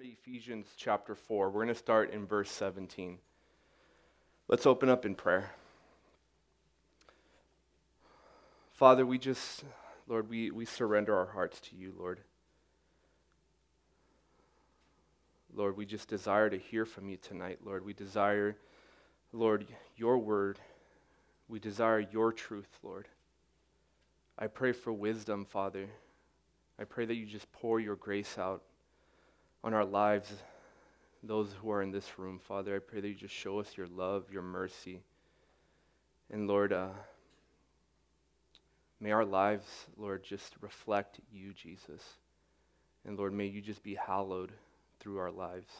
[0.00, 1.50] Ephesians chapter 4.
[1.50, 3.18] We're going to start in verse 17.
[4.48, 5.50] Let's open up in prayer.
[8.72, 9.64] Father, we just,
[10.08, 12.20] Lord, we, we surrender our hearts to you, Lord.
[15.54, 17.84] Lord, we just desire to hear from you tonight, Lord.
[17.84, 18.56] We desire,
[19.30, 19.66] Lord,
[19.96, 20.58] your word.
[21.48, 23.08] We desire your truth, Lord.
[24.38, 25.90] I pray for wisdom, Father.
[26.80, 28.62] I pray that you just pour your grace out
[29.64, 30.32] on our lives,
[31.22, 32.76] those who are in this room, Father.
[32.76, 35.00] I pray that you just show us your love, your mercy.
[36.30, 36.88] And Lord, uh,
[39.00, 42.02] may our lives, Lord, just reflect you, Jesus.
[43.04, 44.52] And Lord, may you just be hallowed
[45.00, 45.70] through our lives.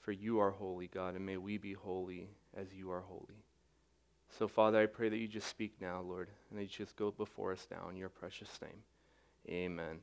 [0.00, 3.44] For you are holy, God, and may we be holy as you are holy.
[4.38, 7.10] So, Father, I pray that you just speak now, Lord, and that you just go
[7.10, 8.82] before us now in your precious name.
[9.48, 9.98] Amen.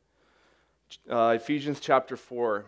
[1.09, 2.65] Uh, Ephesians chapter 4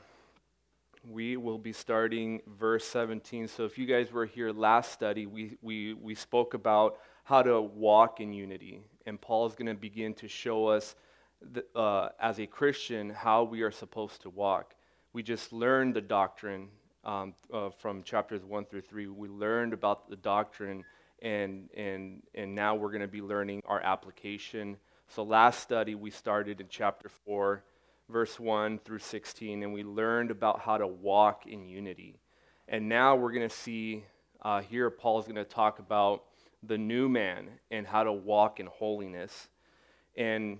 [1.03, 3.47] we will be starting verse 17.
[3.47, 7.61] So if you guys were here last study, we, we, we spoke about how to
[7.61, 8.81] walk in unity.
[9.05, 10.95] And Paul is going to begin to show us,
[11.41, 14.75] the, uh, as a Christian, how we are supposed to walk.
[15.13, 16.69] We just learned the doctrine
[17.03, 19.07] um, uh, from chapters 1 through 3.
[19.07, 20.83] We learned about the doctrine,
[21.21, 24.77] and, and, and now we're going to be learning our application.
[25.07, 27.63] So last study, we started in chapter 4
[28.11, 32.19] verse 1 through 16, and we learned about how to walk in unity.
[32.67, 34.03] And now we're going to see
[34.41, 36.23] uh, here, Paul's going to talk about
[36.63, 39.49] the new man and how to walk in holiness.
[40.15, 40.59] And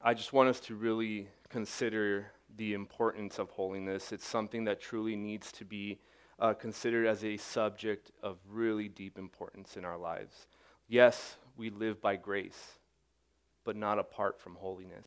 [0.00, 4.12] I just want us to really consider the importance of holiness.
[4.12, 5.98] It's something that truly needs to be
[6.38, 10.46] uh, considered as a subject of really deep importance in our lives.
[10.88, 12.78] Yes, we live by grace,
[13.64, 15.06] but not apart from holiness.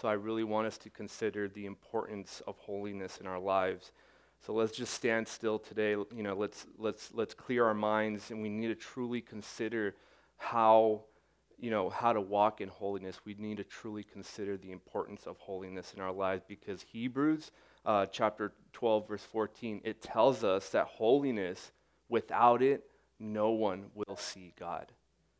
[0.00, 3.92] So I really want us to consider the importance of holiness in our lives.
[4.46, 5.90] So let's just stand still today.
[5.90, 9.94] You know, let's let's let's clear our minds, and we need to truly consider
[10.36, 11.02] how,
[11.58, 13.20] you know, how to walk in holiness.
[13.24, 17.52] We need to truly consider the importance of holiness in our lives because Hebrews
[17.84, 21.72] uh, chapter 12 verse 14 it tells us that holiness
[22.08, 22.84] without it
[23.18, 24.92] no one will see God.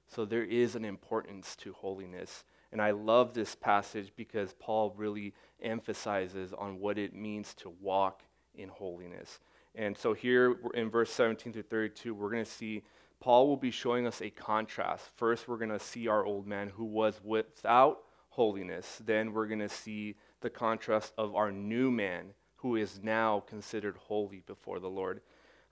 [0.08, 2.44] So there is an importance to holiness.
[2.72, 8.22] And I love this passage because Paul really emphasizes on what it means to walk
[8.54, 9.38] in holiness.
[9.74, 12.82] And so here in verse 17 through 32, we're going to see
[13.20, 15.04] Paul will be showing us a contrast.
[15.16, 18.00] First, we're going to see our old man who was without
[18.30, 19.00] holiness.
[19.04, 23.96] Then we're going to see the contrast of our new man who is now considered
[23.96, 25.20] holy before the Lord.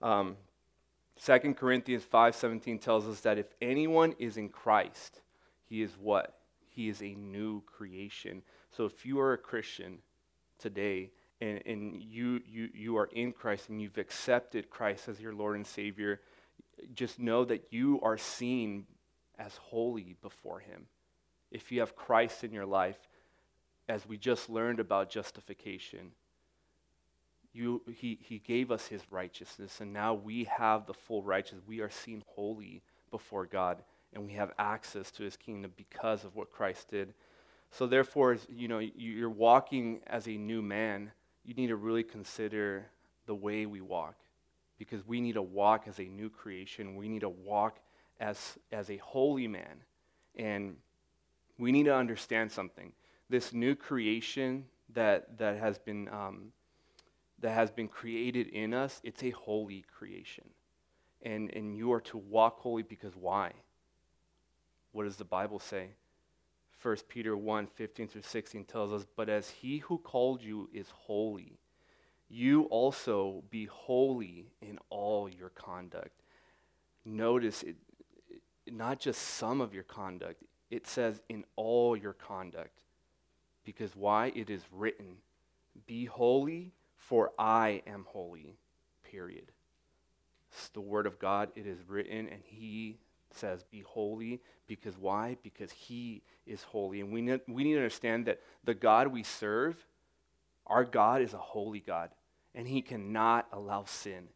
[0.02, 0.36] Um,
[1.24, 5.20] 2 Corinthians 5:17 tells us that if anyone is in Christ,
[5.64, 6.39] he is what?
[6.70, 8.42] He is a new creation.
[8.70, 9.98] So if you are a Christian
[10.58, 11.10] today
[11.41, 15.56] and, and you, you, you are in Christ and you've accepted Christ as your Lord
[15.56, 16.20] and Savior,
[16.94, 18.86] just know that you are seen
[19.38, 20.86] as holy before him.
[21.50, 22.98] If you have Christ in your life,
[23.88, 26.12] as we just learned about justification,
[27.53, 31.64] you, he, he gave us his righteousness, and now we have the full righteousness.
[31.66, 33.82] We are seen holy before God
[34.12, 37.15] and we have access to his kingdom because of what Christ did.
[37.71, 41.12] So therefore, you know, you're walking as a new man,
[41.44, 42.87] you need to really consider
[43.26, 44.16] the way we walk
[44.78, 46.97] because we need to walk as a new creation.
[46.97, 47.78] We need to walk
[48.19, 49.84] as, as a holy man.
[50.37, 50.77] And
[51.59, 52.92] we need to understand something.
[53.28, 56.53] This new creation that, that, has been, um,
[57.38, 60.44] that has been created in us, it's a holy creation.
[61.22, 63.53] And, and you are to walk holy because why?
[64.92, 65.90] What does the Bible say?
[66.82, 70.88] 1 Peter 1 15 through 16 tells us, But as he who called you is
[70.90, 71.58] holy,
[72.28, 76.22] you also be holy in all your conduct.
[77.04, 77.76] Notice it,
[78.70, 82.78] not just some of your conduct, it says in all your conduct.
[83.64, 84.32] Because why?
[84.34, 85.16] It is written,
[85.86, 88.56] Be holy, for I am holy.
[89.03, 89.50] Period.
[90.53, 91.50] It's the word of God.
[91.56, 92.98] It is written, and he
[93.34, 94.41] says, Be holy.
[94.66, 95.36] Because why?
[95.42, 97.00] Because He is holy.
[97.00, 99.77] And we need, we need to understand that the God we serve,
[100.66, 102.10] our God is a holy God.
[102.54, 104.28] And He cannot allow sin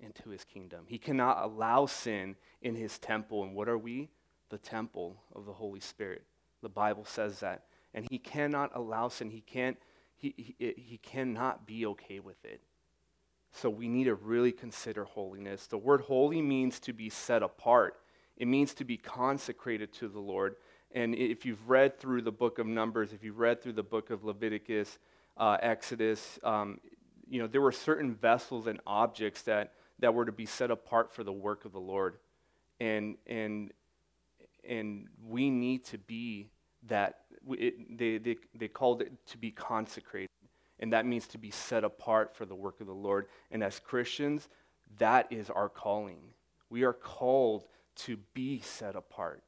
[0.00, 0.84] into His kingdom.
[0.86, 3.44] He cannot allow sin in His temple.
[3.44, 4.10] And what are we?
[4.48, 6.24] The temple of the Holy Spirit.
[6.62, 7.64] The Bible says that.
[7.94, 9.30] And He cannot allow sin.
[9.30, 9.76] He, can't,
[10.16, 12.60] he, he, he cannot be okay with it.
[13.56, 15.66] So we need to really consider holiness.
[15.66, 17.96] The word holy means to be set apart.
[18.36, 20.56] It means to be consecrated to the Lord.
[20.92, 24.10] And if you've read through the book of Numbers, if you've read through the book
[24.10, 24.98] of Leviticus,
[25.36, 26.80] uh, Exodus, um,
[27.28, 31.12] you know, there were certain vessels and objects that, that were to be set apart
[31.12, 32.18] for the work of the Lord.
[32.78, 33.72] And, and,
[34.68, 36.50] and we need to be
[36.88, 37.20] that.
[37.50, 40.28] It, they, they, they called it to be consecrated.
[40.78, 43.26] And that means to be set apart for the work of the Lord.
[43.50, 44.48] And as Christians,
[44.98, 46.18] that is our calling.
[46.70, 47.64] We are called
[47.96, 49.42] to be set apart.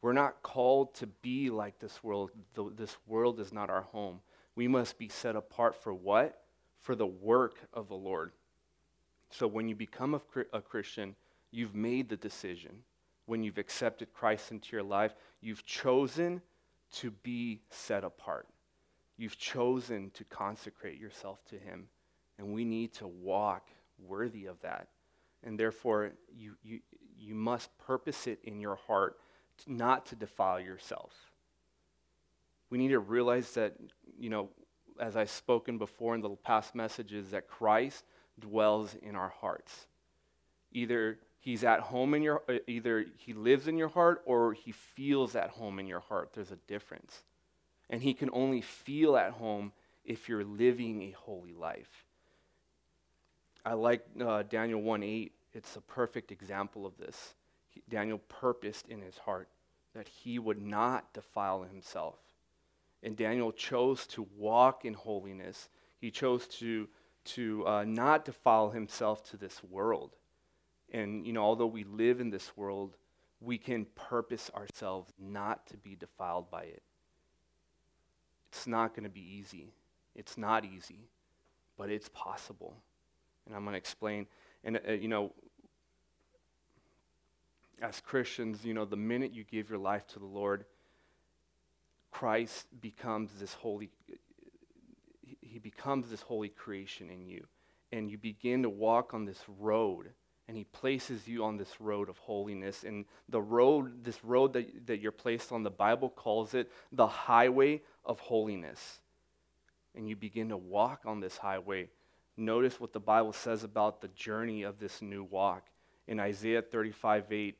[0.00, 2.30] We're not called to be like this world.
[2.76, 4.20] This world is not our home.
[4.54, 6.42] We must be set apart for what?
[6.80, 8.32] For the work of the Lord.
[9.30, 10.20] So when you become a,
[10.52, 11.16] a Christian,
[11.50, 12.82] you've made the decision.
[13.26, 16.40] When you've accepted Christ into your life, you've chosen
[16.94, 18.46] to be set apart.
[19.16, 21.88] You've chosen to consecrate yourself to Him.
[22.38, 23.68] And we need to walk
[23.98, 24.88] worthy of that.
[25.42, 26.80] And therefore, you, you,
[27.18, 29.18] you must purpose it in your heart
[29.66, 31.12] not to defile yourself.
[32.70, 33.74] We need to realize that,
[34.18, 34.50] you know,
[35.00, 38.04] as I've spoken before in the past messages, that Christ
[38.38, 39.86] dwells in our hearts.
[40.72, 44.72] Either he's at home in your, uh, either he lives in your heart or he
[44.72, 46.30] feels at home in your heart.
[46.34, 47.22] There's a difference.
[47.90, 49.72] And he can only feel at home
[50.04, 52.04] if you're living a holy life.
[53.64, 55.32] I like uh, Daniel 1 8.
[55.52, 57.34] It's a perfect example of this.
[57.68, 59.48] He, Daniel purposed in his heart
[59.94, 62.18] that he would not defile himself.
[63.02, 65.68] And Daniel chose to walk in holiness.
[66.00, 66.88] He chose to,
[67.26, 70.16] to uh, not defile himself to this world.
[70.92, 72.96] And, you know, although we live in this world,
[73.40, 76.82] we can purpose ourselves not to be defiled by it.
[78.50, 79.72] It's not going to be easy.
[80.14, 81.08] It's not easy,
[81.76, 82.76] but it's possible
[83.48, 84.26] and I'm going to explain.
[84.64, 85.32] And, uh, you know,
[87.80, 90.64] as Christians, you know, the minute you give your life to the Lord,
[92.10, 93.90] Christ becomes this holy,
[95.40, 97.46] he becomes this holy creation in you.
[97.92, 100.10] And you begin to walk on this road,
[100.46, 102.84] and he places you on this road of holiness.
[102.84, 107.06] And the road, this road that, that you're placed on, the Bible calls it the
[107.06, 109.00] highway of holiness.
[109.94, 111.88] And you begin to walk on this highway
[112.38, 115.66] notice what the Bible says about the journey of this new walk.
[116.06, 117.58] In Isaiah 35 8,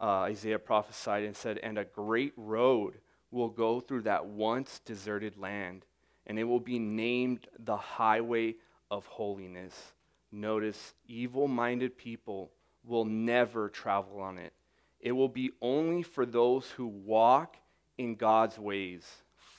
[0.00, 2.94] uh, Isaiah prophesied and said, And a great road
[3.30, 5.84] will go through that once deserted land,
[6.26, 8.54] and it will be named the highway
[8.90, 9.74] of holiness.
[10.32, 12.50] Notice, evil minded people
[12.84, 14.52] will never travel on it.
[15.00, 17.56] It will be only for those who walk
[17.98, 19.04] in God's ways.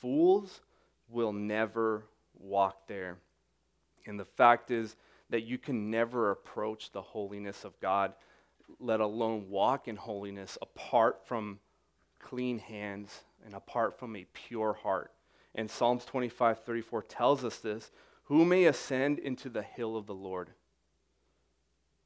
[0.01, 0.61] Fools
[1.09, 2.05] will never
[2.39, 3.17] walk there.
[4.05, 4.95] And the fact is
[5.29, 8.13] that you can never approach the holiness of God,
[8.79, 11.59] let alone walk in holiness, apart from
[12.19, 15.11] clean hands and apart from a pure heart.
[15.55, 17.91] And Psalms 25 34 tells us this
[18.23, 20.51] Who may ascend into the hill of the Lord?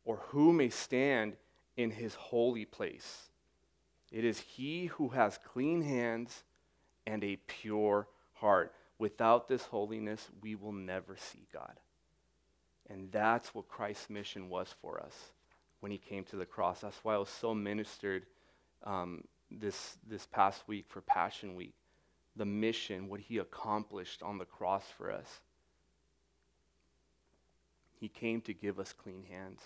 [0.04, 1.36] Or who may stand
[1.76, 3.30] in his holy place?
[4.12, 6.44] It is he who has clean hands
[7.08, 8.74] and a pure heart.
[8.98, 11.80] Without this holiness, we will never see God.
[12.90, 15.32] And that's what Christ's mission was for us
[15.80, 16.82] when he came to the cross.
[16.82, 18.26] That's why I was so ministered
[18.84, 21.74] um, this, this past week for Passion Week.
[22.36, 25.40] The mission, what he accomplished on the cross for us.
[28.00, 29.62] He came to give us clean hands.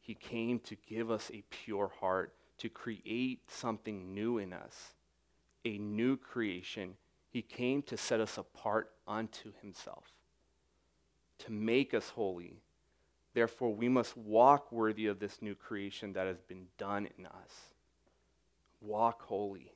[0.00, 4.94] He came to give us a pure heart, to create something new in us,
[5.64, 6.94] a new creation.
[7.30, 10.04] He came to set us apart unto himself
[11.44, 12.60] to make us holy.
[13.34, 17.52] Therefore, we must walk worthy of this new creation that has been done in us.
[18.80, 19.72] Walk holy.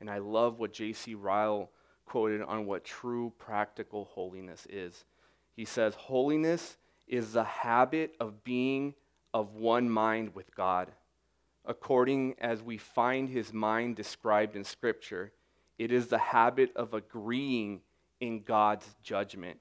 [0.00, 1.14] And I love what J.C.
[1.14, 1.70] Ryle
[2.06, 5.04] quoted on what true practical holiness is.
[5.54, 8.94] He says, Holiness is the habit of being
[9.32, 10.90] of one mind with God.
[11.66, 15.32] According as we find his mind described in Scripture,
[15.78, 17.80] it is the habit of agreeing
[18.20, 19.58] in God's judgment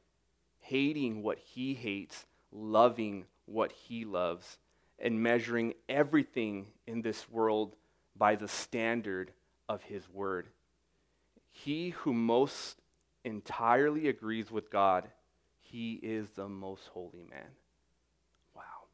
[0.74, 4.58] hating what he hates, loving what he loves,
[4.98, 7.76] and measuring everything in this world
[8.16, 9.32] by the standard
[9.70, 10.48] of his word.
[11.52, 12.82] He who most
[13.24, 15.08] entirely agrees with God,
[15.60, 17.52] he is the most holy man.
[18.56, 18.88] Wow.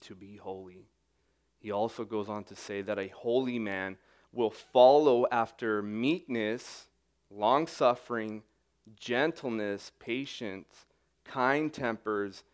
[0.00, 0.88] To be holy.
[1.60, 3.98] He also goes on to say that a holy man
[4.32, 6.88] will follow after meekness,
[7.30, 8.42] long suffering,
[8.98, 10.86] gentleness, patience,
[11.24, 12.44] kind tempers,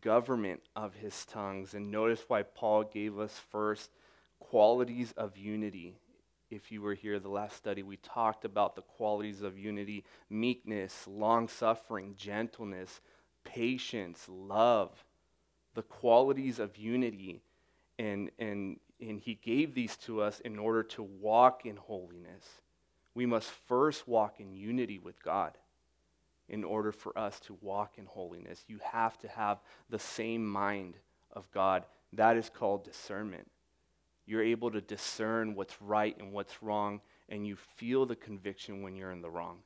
[0.00, 1.74] government of his tongues.
[1.74, 3.90] And notice why Paul gave us first
[4.38, 5.96] qualities of unity
[6.50, 11.06] if you were here the last study, we talked about the qualities of unity meekness,
[11.06, 13.00] long suffering, gentleness,
[13.44, 15.04] patience, love,
[15.74, 17.42] the qualities of unity.
[17.98, 22.62] And, and, and he gave these to us in order to walk in holiness.
[23.14, 25.52] We must first walk in unity with God
[26.48, 28.64] in order for us to walk in holiness.
[28.68, 29.58] You have to have
[29.90, 30.94] the same mind
[31.32, 31.84] of God.
[32.12, 33.50] That is called discernment.
[34.26, 38.94] You're able to discern what's right and what's wrong, and you feel the conviction when
[38.94, 39.58] you're in the wrong.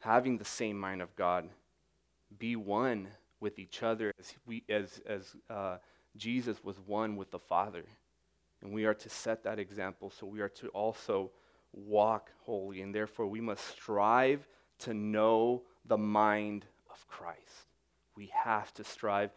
[0.00, 1.48] Having the same mind of God,
[2.38, 3.08] be one
[3.40, 5.76] with each other as, we, as, as uh,
[6.16, 7.84] Jesus was one with the Father.
[8.62, 11.30] And we are to set that example, so we are to also
[11.72, 14.46] walk holy, and therefore we must strive
[14.84, 17.38] to know the mind of Christ.
[18.16, 19.30] We have to strive.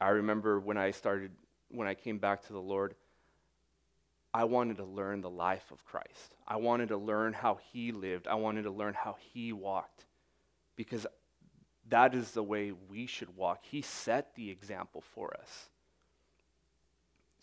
[0.00, 1.32] I remember when I started,
[1.68, 2.94] when I came back to the Lord,
[4.34, 6.36] I wanted to learn the life of Christ.
[6.48, 8.26] I wanted to learn how he lived.
[8.26, 10.06] I wanted to learn how he walked
[10.74, 11.06] because
[11.88, 13.60] that is the way we should walk.
[13.62, 15.68] He set the example for us.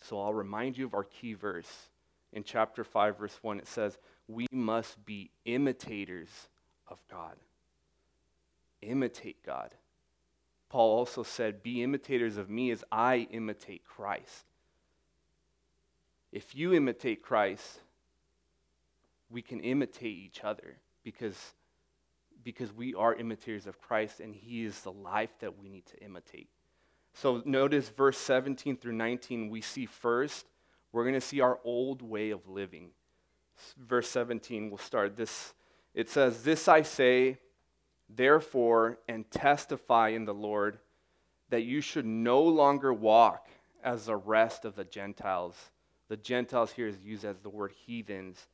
[0.01, 1.89] So I'll remind you of our key verse.
[2.31, 3.98] In chapter 5, verse 1, it says,
[4.29, 6.29] We must be imitators
[6.88, 7.36] of God.
[8.81, 9.74] Imitate God.
[10.69, 14.45] Paul also said, Be imitators of me as I imitate Christ.
[16.31, 17.79] If you imitate Christ,
[19.31, 21.53] we can imitate each other because,
[22.43, 26.03] because we are imitators of Christ and he is the life that we need to
[26.03, 26.50] imitate.
[27.15, 30.45] So notice verse 17 through 19, we see first,
[30.91, 32.91] we're going to see our old way of living.
[33.77, 35.53] Verse 17, we'll start this.
[35.93, 37.37] It says, This I say,
[38.09, 40.79] therefore, and testify in the Lord,
[41.49, 43.47] that you should no longer walk
[43.83, 45.55] as the rest of the Gentiles.
[46.07, 48.47] The Gentiles here is used as the word heathens.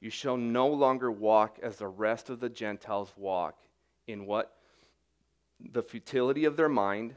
[0.00, 3.58] You shall no longer walk as the rest of the Gentiles walk.
[4.06, 4.56] In what?
[5.72, 7.16] The futility of their mind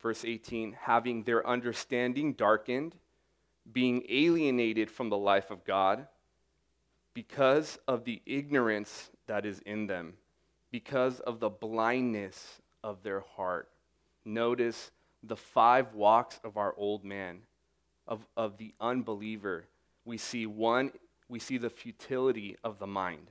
[0.00, 2.94] verse 18, having their understanding darkened,
[3.70, 6.06] being alienated from the life of God
[7.14, 10.14] because of the ignorance that is in them,
[10.70, 13.68] because of the blindness of their heart.
[14.24, 14.90] Notice
[15.22, 17.40] the five walks of our old man,
[18.06, 19.64] of, of the unbeliever.
[20.04, 20.92] We see one,
[21.28, 23.30] we see the futility of the mind.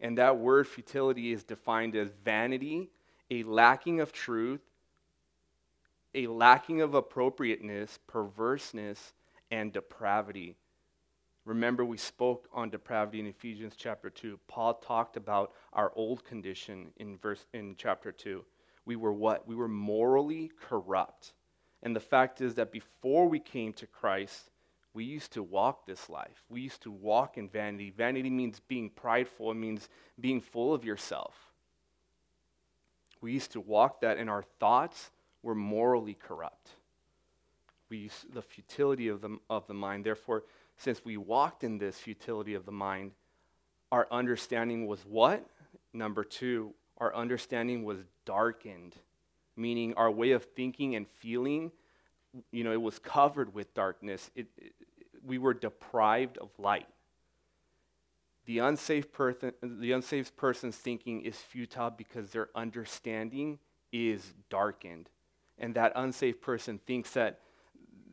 [0.00, 2.90] And that word futility is defined as vanity,
[3.30, 4.60] a lacking of truth,
[6.14, 9.12] a lacking of appropriateness, perverseness,
[9.50, 10.56] and depravity.
[11.46, 14.38] Remember, we spoke on depravity in Ephesians chapter 2.
[14.48, 18.44] Paul talked about our old condition in, verse, in chapter 2.
[18.84, 19.46] We were what?
[19.46, 21.34] We were morally corrupt.
[21.84, 24.50] And the fact is that before we came to Christ,
[24.92, 26.44] we used to walk this life.
[26.48, 27.90] We used to walk in vanity.
[27.96, 29.88] Vanity means being prideful, it means
[30.18, 31.34] being full of yourself.
[33.20, 35.10] We used to walk that in our thoughts
[35.42, 36.70] we're morally corrupt.
[37.88, 40.04] We use the futility of the, of the mind.
[40.04, 40.42] Therefore,
[40.76, 43.12] since we walked in this futility of the mind,
[43.92, 45.44] our understanding was what?
[45.92, 48.94] Number two, our understanding was darkened,
[49.56, 51.72] meaning our way of thinking and feeling,
[52.50, 54.30] you know, it was covered with darkness.
[54.34, 54.72] It, it,
[55.24, 56.88] we were deprived of light.
[58.44, 63.58] The unsafe, person, the unsaved person's thinking is futile because their understanding
[63.92, 65.10] is darkened
[65.58, 67.40] and that unsafe person thinks that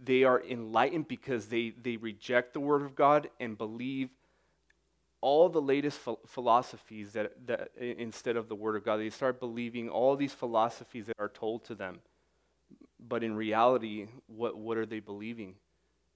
[0.04, 4.10] they are enlightened because they, they reject the Word of God and believe
[5.22, 8.98] all the latest ph- philosophies that, that instead of the Word of God.
[8.98, 12.00] They start believing all these philosophies that are told to them.
[13.00, 15.56] But in reality, what, what are they believing?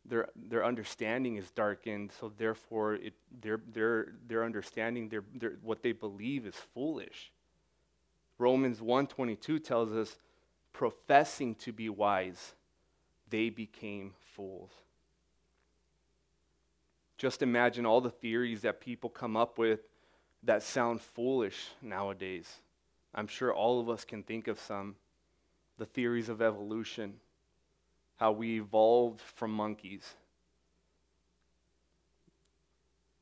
[0.06, 5.84] Their, their understanding is darkened, so therefore it, their, their, their understanding, their, their, what
[5.84, 7.32] they believe is foolish.
[8.38, 10.17] Romans 1.22 tells us
[10.74, 12.53] professing to be wise,
[13.30, 14.72] they became fools.
[17.18, 19.80] Just imagine all the theories that people come up with
[20.44, 22.58] that sound foolish nowadays.
[23.14, 24.96] I'm sure all of us can think of some.
[25.80, 27.16] The theories of evolution,
[28.18, 30.16] how we evolved from monkeys.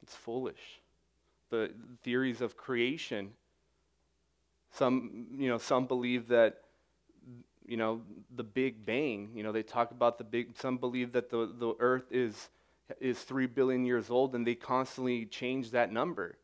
[0.03, 0.81] It's foolish.
[1.49, 1.71] The
[2.03, 3.31] theories of creation.
[4.71, 6.64] Some, you know, some believe that
[7.67, 8.01] you know,
[8.35, 9.29] the Big Bang.
[9.33, 12.49] You know, they talk about the big, some believe that the, the earth is,
[12.99, 16.37] is three billion years old and they constantly change that number.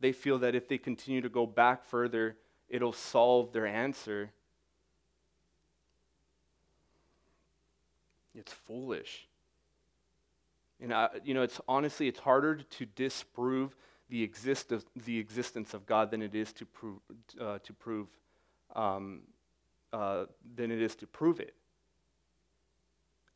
[0.00, 2.36] They feel that if they continue to go back further,
[2.68, 4.30] it'll solve their answer.
[8.34, 9.26] It's foolish.
[10.80, 13.74] And, I, you know, it's honestly, it's harder to disprove
[14.08, 17.00] the, exist of, the existence of God than it is to prove,
[17.40, 18.06] uh, to prove
[18.76, 19.22] um,
[19.92, 20.26] uh,
[20.56, 21.54] than it is to prove it.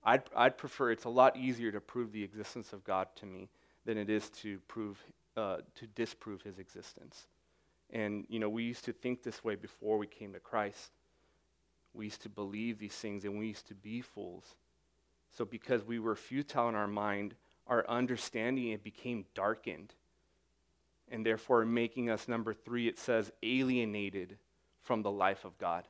[0.05, 3.49] I'd, I'd prefer, it's a lot easier to prove the existence of God to me
[3.85, 5.03] than it is to prove,
[5.37, 7.27] uh, to disprove his existence.
[7.91, 10.91] And, you know, we used to think this way before we came to Christ.
[11.95, 14.55] We used to believe these things and we used to be fools.
[15.37, 17.35] So because we were futile in our mind,
[17.67, 19.95] our understanding it became darkened.
[21.11, 24.39] And therefore making us number 3 it says alienated
[24.83, 25.87] from the life of God.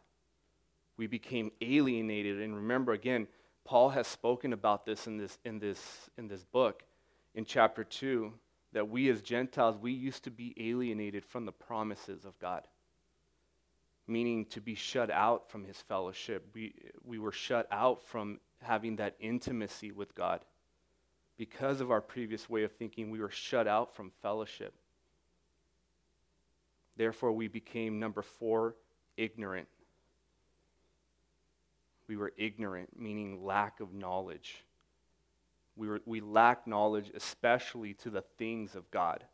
[1.03, 3.27] We became alienated and remember again
[3.65, 6.85] Paul has spoken about this in this, in this, in this book
[7.35, 8.33] in chapter 2
[8.73, 12.69] that we as Gentiles, we used to be alienated from the promises of God,
[14.07, 16.47] meaning to be shut out from his fellowship.
[16.55, 16.73] We,
[17.05, 20.45] we were shut out from having that intimacy with God.
[21.37, 24.73] Because of our previous way of thinking, we were shut out from fellowship.
[26.97, 28.77] Therefore, we became, number four,
[29.17, 29.67] ignorant.
[32.13, 34.63] We were ignorant, meaning lack of knowledge.
[35.77, 39.25] We, were, we lacked knowledge, especially to the things of God.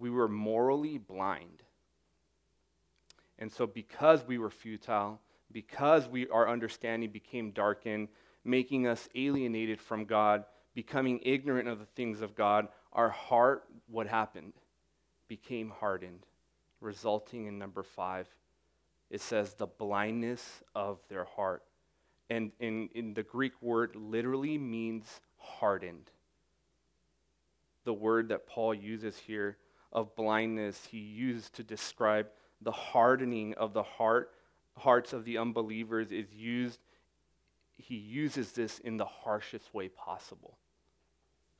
[0.00, 1.62] We were morally blind.
[3.38, 5.20] And so, because we were futile,
[5.52, 8.08] because we, our understanding became darkened,
[8.44, 14.08] making us alienated from God, becoming ignorant of the things of God, our heart, what
[14.08, 14.54] happened?
[15.28, 16.26] Became hardened,
[16.80, 18.26] resulting in number five,
[19.10, 21.62] it says the blindness of their heart.
[22.30, 26.10] And in, in the Greek word literally means hardened.
[27.84, 29.58] The word that Paul uses here
[29.92, 32.26] of blindness, he used to describe
[32.60, 34.30] the hardening of the heart,
[34.76, 36.80] hearts of the unbelievers is used,
[37.76, 40.56] he uses this in the harshest way possible.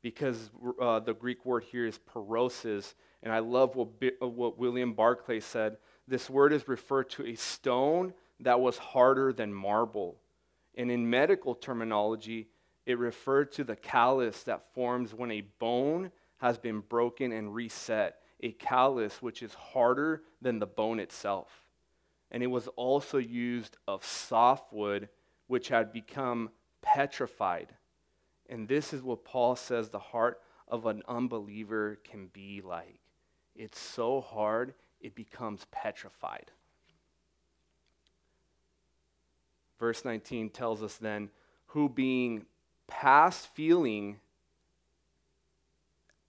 [0.02, 3.88] Because uh, the Greek word here is parosis, and I love what,
[4.20, 9.52] what William Barclay said this word is referred to a stone that was harder than
[9.52, 10.16] marble.
[10.74, 12.48] And in medical terminology,
[12.86, 18.16] it referred to the callus that forms when a bone has been broken and reset,
[18.40, 21.48] a callus which is harder than the bone itself.
[22.30, 25.08] And it was also used of softwood,
[25.46, 26.50] which had become
[26.82, 27.68] petrified.
[28.48, 33.00] And this is what Paul says the heart of an unbeliever can be like.
[33.54, 36.50] It's so hard, it becomes petrified.
[39.78, 41.28] Verse 19 tells us then,
[41.66, 42.46] who being
[42.86, 44.16] past feeling,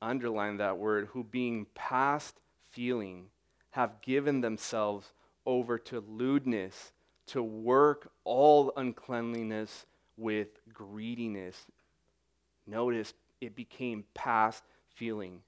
[0.01, 3.27] underline that word, who being past feeling,
[3.71, 5.13] have given themselves
[5.45, 6.91] over to lewdness,
[7.27, 9.85] to work all uncleanliness
[10.17, 11.65] with greediness.
[12.67, 14.63] Notice it became past
[14.95, 15.39] feeling.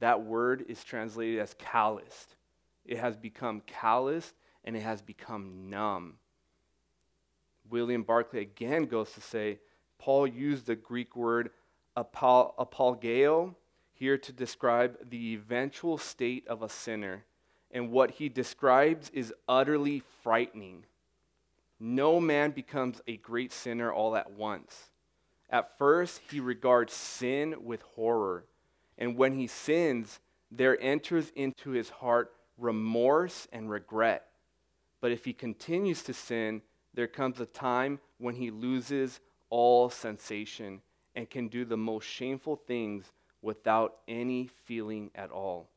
[0.00, 2.36] That word is translated as calloused.
[2.84, 6.14] It has become calloused and it has become numb.
[7.68, 9.58] William Barclay again goes to say
[9.98, 11.50] Paul used the Greek word
[11.96, 13.54] apol- apolgeo
[13.92, 17.24] here to describe the eventual state of a sinner.
[17.70, 20.84] And what he describes is utterly frightening.
[21.78, 24.90] No man becomes a great sinner all at once.
[25.48, 28.44] At first, he regards sin with horror.
[28.98, 34.28] And when he sins, there enters into his heart remorse and regret.
[35.00, 36.62] But if he continues to sin,
[36.94, 39.20] there comes a time when he loses
[39.50, 40.80] all sensation
[41.14, 45.68] and can do the most shameful things without any feeling at all.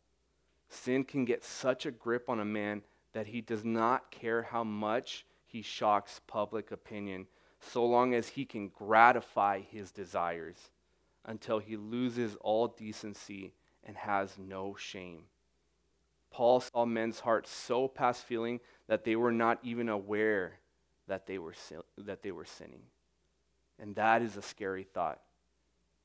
[0.69, 4.63] Sin can get such a grip on a man that he does not care how
[4.63, 7.27] much he shocks public opinion,
[7.59, 10.69] so long as he can gratify his desires
[11.25, 15.23] until he loses all decency and has no shame.
[16.35, 20.59] Paul saw men's hearts so past feeling that they were not even aware
[21.07, 21.53] that they were,
[21.97, 22.81] that they were sinning.
[23.79, 25.21] And that is a scary thought.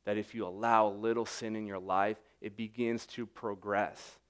[0.04, 4.20] That if you allow a little sin in your life, it begins to progress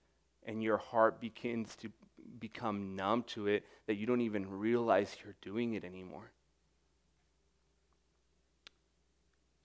[0.44, 1.90] and your heart begins to
[2.38, 6.32] become numb to it that you don't even realize you're doing it anymore.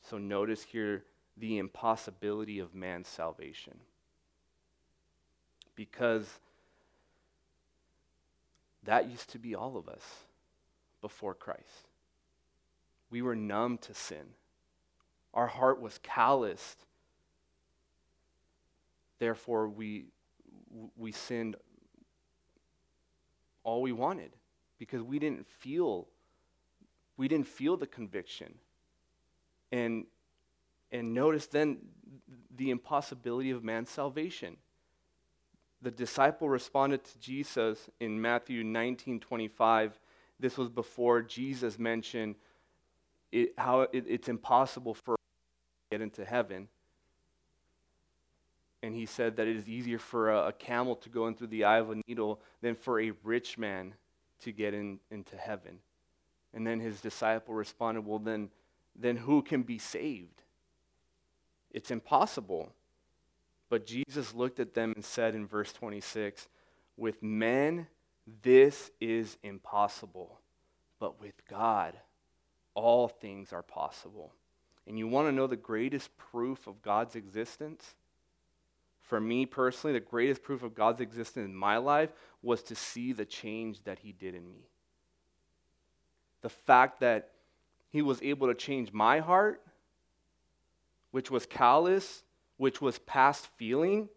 [0.01, 1.05] So notice here
[1.37, 3.79] the impossibility of man's salvation
[5.75, 6.27] because
[8.83, 10.03] that used to be all of us
[11.01, 11.89] before Christ.
[13.09, 14.25] We were numb to sin.
[15.33, 16.85] Our heart was calloused.
[19.19, 20.05] Therefore, we,
[20.95, 21.55] we sinned
[23.63, 24.31] all we wanted
[24.77, 26.07] because we didn't feel
[27.17, 28.55] we didn't feel the conviction.
[29.71, 30.05] And,
[30.91, 31.77] and notice then
[32.55, 34.57] the impossibility of man's salvation.
[35.85, 39.99] The disciple responded to Jesus in Matthew 19 25.
[40.39, 42.33] This was before Jesus mentioned
[43.31, 45.21] it, how it, it's impossible for to
[45.91, 46.69] get into heaven.
[48.81, 51.47] And he said that it is easier for a, a, camel to go in through
[51.47, 53.93] the eye of a needle than for a rich man
[54.39, 55.77] to get in, into heaven.
[56.51, 58.49] And then his disciple responded, Well, then,
[58.95, 60.41] then who can be saved?
[61.69, 62.71] It's impossible.
[63.75, 66.47] But Jesus looked at them and said in verse 26
[66.95, 67.87] With men,
[68.41, 70.39] this is impossible,
[70.97, 71.97] but with God,
[72.73, 74.31] all things are possible.
[74.87, 77.95] And you want to know the greatest proof of God's existence?
[79.01, 82.11] For me personally, the greatest proof of God's existence in my life
[82.41, 84.69] was to see the change that He did in me.
[86.43, 87.31] The fact that
[87.89, 89.61] He was able to change my heart,
[91.11, 92.23] which was callous,
[92.57, 94.09] which was past feeling,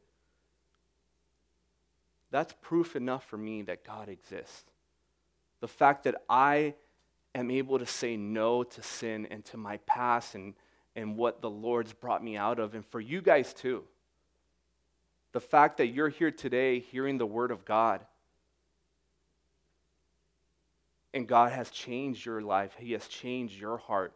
[2.30, 4.64] that's proof enough for me that God exists.
[5.60, 6.74] The fact that I
[7.34, 10.54] am able to say no to sin and to my past and,
[10.94, 13.84] and what the Lord's brought me out of, and for you guys too.
[15.32, 18.04] The fact that you're here today hearing the Word of God,
[21.14, 24.12] and God has changed your life, He has changed your heart,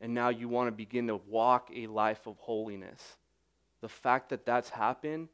[0.00, 3.16] and now you want to begin to walk a life of holiness.
[3.84, 5.28] The fact that that's happened,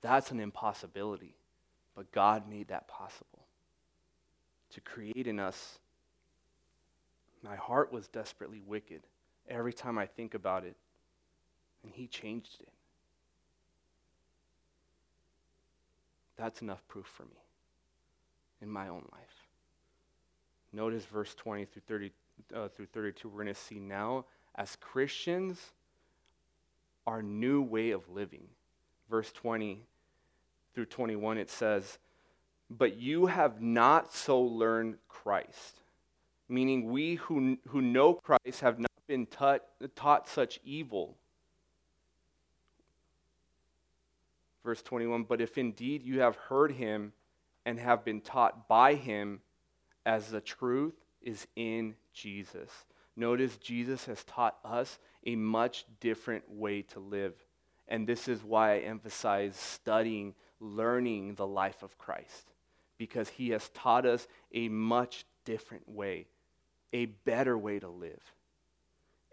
[0.00, 1.34] that's an impossibility.
[1.96, 3.48] But God made that possible
[4.74, 5.80] to create in us.
[7.42, 9.02] My heart was desperately wicked
[9.48, 10.76] every time I think about it,
[11.82, 12.72] and He changed it.
[16.36, 17.42] That's enough proof for me
[18.62, 19.48] in my own life.
[20.72, 22.12] Notice verse 20 through 30
[22.54, 23.28] uh, through 32.
[23.28, 25.72] We're going to see now as Christians
[27.06, 28.48] our new way of living.
[29.10, 29.82] Verse 20
[30.74, 31.98] through 21 it says,
[32.70, 35.80] but you have not so learned Christ.
[36.48, 39.62] Meaning, we who, who know Christ have not been taught,
[39.94, 41.16] taught such evil.
[44.62, 47.12] Verse 21 But if indeed you have heard him
[47.64, 49.40] and have been taught by him,
[50.04, 52.70] as the truth is in Jesus.
[53.16, 57.34] Notice Jesus has taught us a much different way to live.
[57.86, 62.50] And this is why I emphasize studying, learning the life of Christ
[62.98, 66.26] because he has taught us a much different way,
[66.92, 68.22] a better way to live.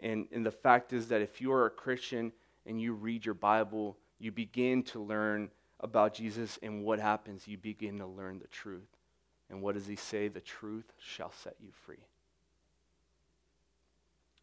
[0.00, 2.32] And, and the fact is that if you are a Christian
[2.66, 7.48] and you read your Bible, you begin to learn about Jesus, and what happens?
[7.48, 8.88] You begin to learn the truth.
[9.50, 10.28] And what does he say?
[10.28, 12.04] The truth shall set you free.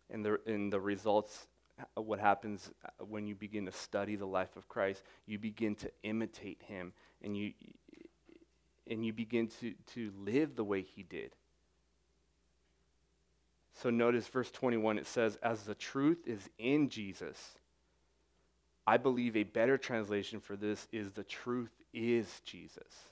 [0.10, 1.48] And the, and the results,
[1.80, 5.76] uh, what happens uh, when you begin to study the life of Christ, you begin
[5.76, 6.94] to imitate him,
[7.24, 7.54] and you,
[8.90, 11.36] and you begin to, to live the way he did.
[13.82, 17.38] So notice verse 21, it says, As the truth is in Jesus.
[18.86, 23.06] I believe a better translation for this is the truth is Jesus.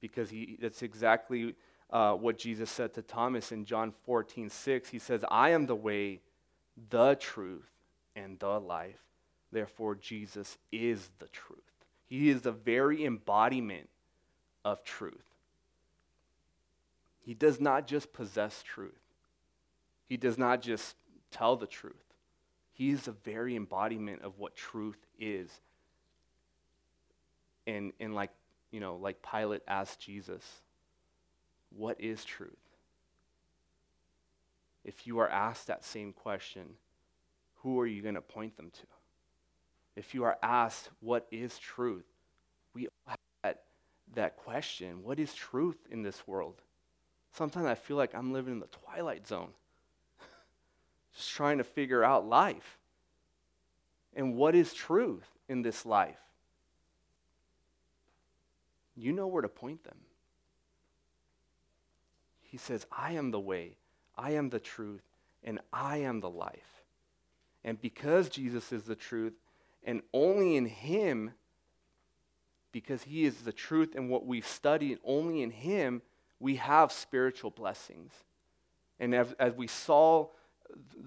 [0.00, 1.54] Because he, that's exactly
[1.92, 4.88] uh, what Jesus said to Thomas in John 14, 6.
[4.88, 6.20] He says, I am the way,
[6.90, 7.70] the truth,
[8.16, 8.98] and the life.
[9.52, 11.60] Therefore, Jesus is the truth.
[12.06, 13.88] He is the very embodiment
[14.64, 15.24] of truth.
[17.20, 19.00] He does not just possess truth,
[20.08, 20.96] he does not just
[21.30, 21.94] tell the truth.
[22.74, 25.50] He is the very embodiment of what truth is.
[27.66, 28.30] And, and like,
[28.70, 30.42] you know, like Pilate asked Jesus,
[31.76, 32.50] what is truth?
[34.84, 36.62] If you are asked that same question,
[37.62, 38.86] who are you going to point them to?
[39.94, 42.06] If you are asked, what is truth?
[42.74, 43.56] We all have
[44.14, 46.60] that question what is truth in this world?
[47.32, 49.50] Sometimes I feel like I'm living in the twilight zone,
[51.16, 52.78] just trying to figure out life.
[54.14, 56.18] And what is truth in this life?
[58.94, 59.96] You know where to point them.
[62.52, 63.78] He says, I am the way,
[64.14, 65.00] I am the truth,
[65.42, 66.84] and I am the life.
[67.64, 69.32] And because Jesus is the truth,
[69.82, 71.30] and only in Him
[72.70, 76.02] because He is the truth and what we've studied, only in Him
[76.40, 78.12] we have spiritual blessings.
[79.00, 80.26] And as, as we saw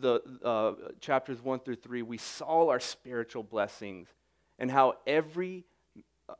[0.01, 4.07] the uh, chapters 1 through 3, we saw our spiritual blessings
[4.57, 5.63] and how every,
[6.27, 6.33] uh,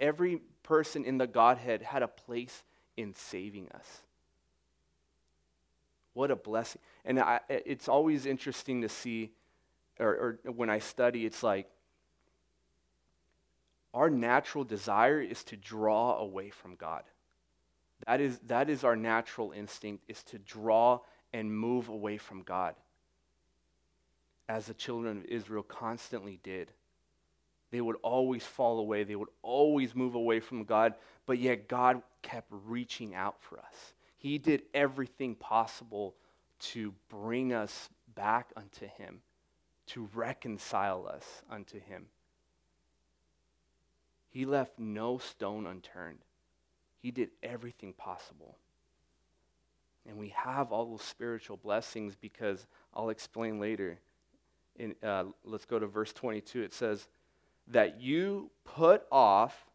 [0.00, 2.64] every person in the Godhead had a place
[2.96, 4.02] in saving us.
[6.12, 6.80] What a blessing.
[7.04, 9.32] And I, it's always interesting to see,
[9.98, 11.68] or, or when I study, it's like
[13.92, 17.02] our natural desire is to draw away from God.
[18.06, 21.00] That is, that is our natural instinct, is to draw
[21.32, 22.74] and move away from God,
[24.48, 26.70] as the children of Israel constantly did.
[27.74, 30.94] They would always fall away, they would always move away from God,
[31.26, 33.94] but yet God kept reaching out for us.
[34.16, 36.14] He did everything possible
[36.70, 39.22] to bring us back unto Him,
[39.88, 42.06] to reconcile us unto Him.
[44.30, 46.20] He left no stone unturned.
[47.00, 48.56] He did everything possible.
[50.08, 53.98] And we have all those spiritual blessings because I'll explain later.
[54.76, 56.62] In, uh, let's go to verse 22.
[56.62, 57.08] It says,
[57.68, 59.70] That you put off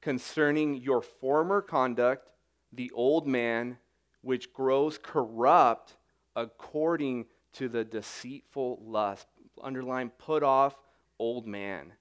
[0.00, 2.28] concerning your former conduct
[2.72, 3.78] the old man
[4.20, 5.96] which grows corrupt
[6.36, 9.26] according to the deceitful lust.
[9.62, 10.76] Underline, put off
[11.18, 11.92] old man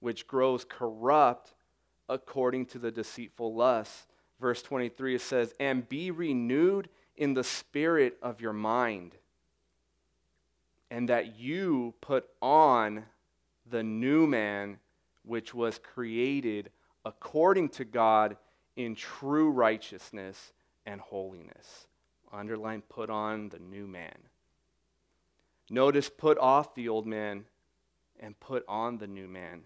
[0.00, 1.54] which grows corrupt
[2.08, 4.06] according to the deceitful lust.
[4.40, 9.16] Verse 23 it says, And be renewed in the spirit of your mind,
[10.90, 13.04] and that you put on
[13.70, 14.78] the new man
[15.24, 16.70] which was created
[17.04, 18.36] according to God
[18.76, 20.52] in true righteousness
[20.86, 21.86] and holiness.
[22.32, 24.16] Underline, put on the new man.
[25.70, 27.44] Notice, put off the old man
[28.20, 29.62] and put on the new man.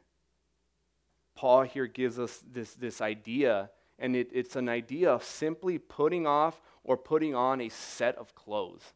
[1.34, 6.26] Paul here gives us this, this idea, and it, it's an idea of simply putting
[6.26, 8.92] off or putting on a set of clothes.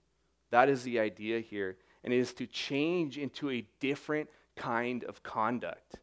[0.50, 1.76] That is the idea here.
[2.04, 5.96] And it is to change into a different kind of conduct.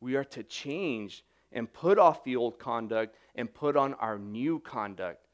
[0.00, 4.58] We are to change and put off the old conduct and put on our new
[4.60, 5.26] conduct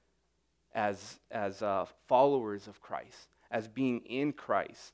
[0.75, 4.93] as, as uh, followers of Christ, as being in Christ.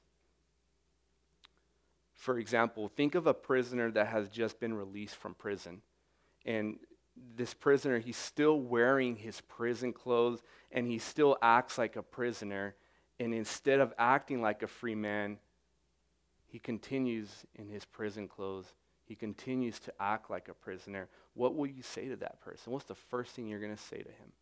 [2.15, 5.83] For example, think of a prisoner that has just been released from prison.
[6.45, 6.79] And
[7.37, 10.43] this prisoner, he's still wearing his prison clothes
[10.73, 12.75] and he still acts like a prisoner.
[13.21, 15.39] And instead of acting like a free man,
[16.49, 18.73] he continues in his prison clothes.
[19.05, 21.09] He continues to act like a prisoner.
[21.35, 22.73] What will you say to that person?
[22.73, 24.33] What's the first thing you're going to say to him?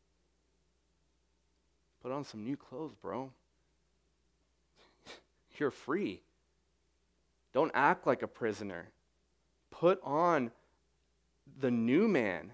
[2.03, 3.33] Put on some new clothes, bro.
[5.59, 6.23] you're free.
[7.53, 8.88] Don't act like a prisoner.
[9.71, 10.53] Put on
[11.59, 12.53] the new man.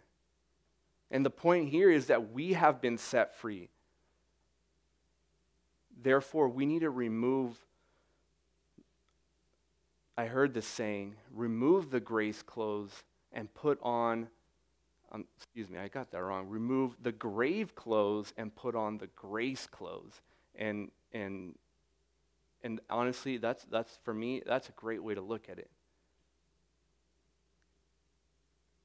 [1.10, 3.68] And the point here is that we have been set free.
[6.02, 7.58] Therefore, we need to remove,
[10.16, 14.28] I heard this saying, remove the grace clothes and put on,
[15.10, 16.48] um, excuse me, I got that wrong.
[16.48, 20.20] Remove the grave clothes and put on the grace clothes.
[20.54, 21.54] And, and
[22.62, 25.70] and honestly, that's, that's for me, that's a great way to look at it.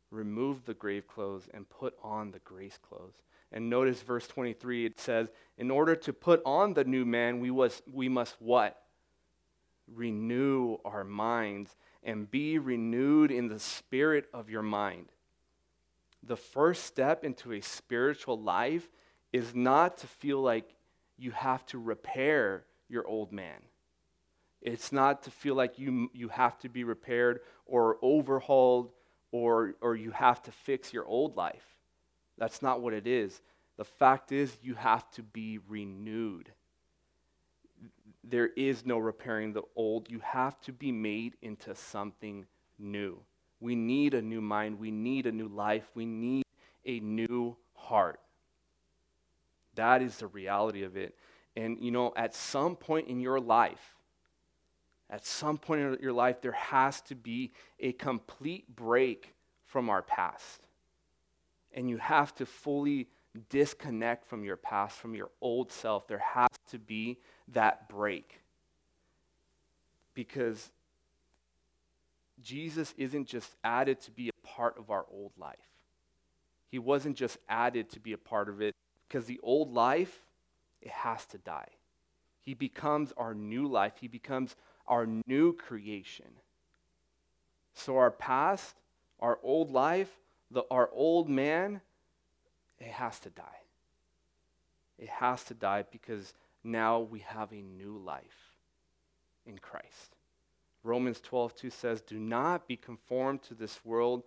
[0.10, 3.13] Remove the grave clothes and put on the grace clothes.
[3.52, 7.52] And notice verse 23, it says, In order to put on the new man, we,
[7.52, 8.82] was, we must what?
[9.93, 15.08] Renew our minds and be renewed in the spirit of your mind.
[16.23, 18.89] The first step into a spiritual life
[19.32, 20.76] is not to feel like
[21.17, 23.62] you have to repair your old man.
[24.62, 28.91] It's not to feel like you, you have to be repaired or overhauled
[29.32, 31.65] or, or you have to fix your old life.
[32.38, 33.41] That's not what it is.
[33.78, 36.52] The fact is, you have to be renewed.
[38.30, 40.10] There is no repairing the old.
[40.10, 42.46] You have to be made into something
[42.78, 43.20] new.
[43.60, 44.80] We need a new mind.
[44.80, 45.86] We need a new life.
[45.96, 46.44] We need
[46.86, 48.20] a new heart.
[49.76, 51.16] That is the reality of it.
[51.56, 53.96] And, you know, at some point in your life,
[55.10, 59.34] at some point in your life, there has to be a complete break
[59.66, 60.62] from our past.
[61.74, 63.08] And you have to fully
[63.50, 66.08] disconnect from your past, from your old self.
[66.08, 67.20] There has to be
[67.53, 68.41] that break.
[70.13, 70.71] Because
[72.41, 75.57] Jesus isn't just added to be a part of our old life.
[76.69, 78.75] He wasn't just added to be a part of it
[79.07, 80.25] because the old life,
[80.81, 81.69] it has to die.
[82.41, 83.93] He becomes our new life.
[83.99, 84.55] He becomes
[84.88, 86.27] our new creation.
[87.73, 88.75] So our past,
[89.19, 90.10] our old life,
[90.51, 91.81] the, our old man,
[92.79, 93.43] it has to die.
[94.97, 96.33] It has to die because
[96.67, 98.58] now we have a new life
[99.45, 100.15] in Christ.
[100.84, 104.23] Romans 12, 2 says, Do not be conformed to this world,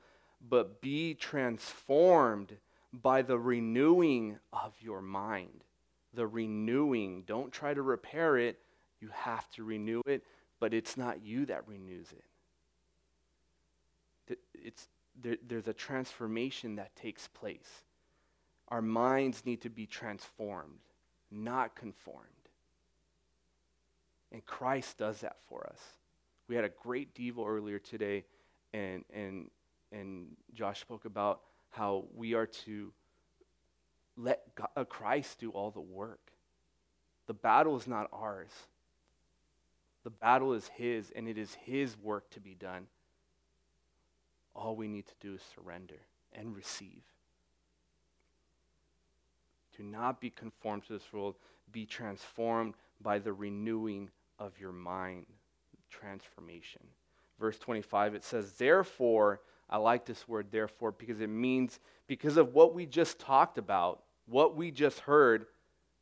[0.48, 2.56] but be transformed
[2.92, 5.64] by the renewing of your mind.
[6.12, 7.22] the renewing.
[7.26, 8.58] Don't try to repair it.
[9.00, 10.24] You have to renew it,
[10.58, 12.08] but it's not you that renews
[14.28, 14.38] it.
[14.54, 14.88] It's,
[15.20, 17.84] there, there's a transformation that takes place.
[18.68, 20.80] Our minds need to be transformed,
[21.30, 22.26] not conformed.
[24.32, 25.80] And Christ does that for us.
[26.48, 28.24] We had a great devo earlier today,
[28.72, 29.50] and, and,
[29.92, 31.40] and Josh spoke about
[31.70, 32.92] how we are to
[34.16, 36.32] let God, uh, Christ do all the work.
[37.26, 38.50] The battle is not ours.
[40.02, 42.86] The battle is His, and it is His work to be done.
[44.54, 46.00] All we need to do is surrender
[46.32, 47.02] and receive.
[49.80, 51.36] Do not be conformed to this world,
[51.72, 55.24] be transformed by the renewing of your mind.
[55.88, 56.82] Transformation.
[57.38, 59.40] Verse 25, it says, Therefore,
[59.70, 64.02] I like this word, therefore, because it means because of what we just talked about,
[64.26, 65.46] what we just heard,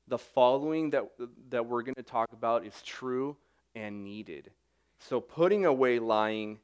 [0.08, 1.04] the following that,
[1.50, 3.36] that we're going to talk about is true
[3.76, 4.50] and needed.
[4.98, 6.58] So, putting away lying,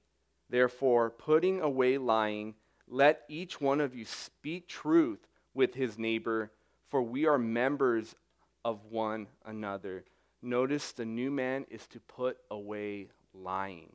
[0.51, 2.57] therefore, putting away lying,
[2.89, 6.51] let each one of you speak truth with his neighbor,
[6.95, 8.15] for we are members
[8.65, 10.05] of one another.
[10.43, 13.91] Notice the new man is to put away lying.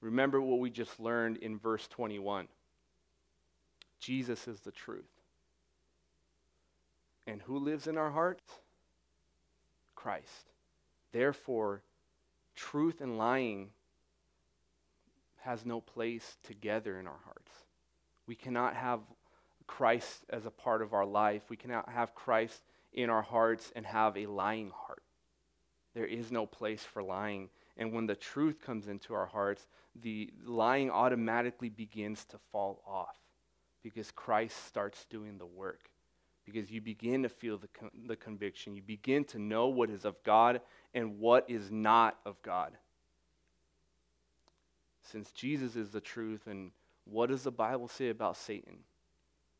[0.00, 2.48] Remember what we just learned in verse 21
[4.00, 5.04] Jesus is the truth.
[7.26, 8.50] And who lives in our hearts?
[9.94, 10.52] Christ.
[11.12, 11.82] Therefore,
[12.56, 13.68] truth and lying
[15.42, 17.52] has no place together in our hearts.
[18.26, 19.00] We cannot have
[19.66, 21.42] Christ as a part of our life.
[21.48, 25.02] We cannot have Christ in our hearts and have a lying heart.
[25.94, 27.48] There is no place for lying.
[27.76, 29.66] And when the truth comes into our hearts,
[30.00, 33.16] the lying automatically begins to fall off
[33.82, 35.90] because Christ starts doing the work.
[36.44, 38.74] Because you begin to feel the, con- the conviction.
[38.74, 40.60] You begin to know what is of God
[40.92, 42.76] and what is not of God.
[45.02, 46.70] Since Jesus is the truth, and
[47.04, 48.78] what does the Bible say about Satan?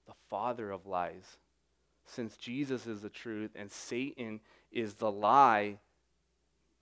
[0.07, 1.39] The father of lies.
[2.07, 4.41] Since Jesus is the truth and Satan
[4.71, 5.79] is the lie,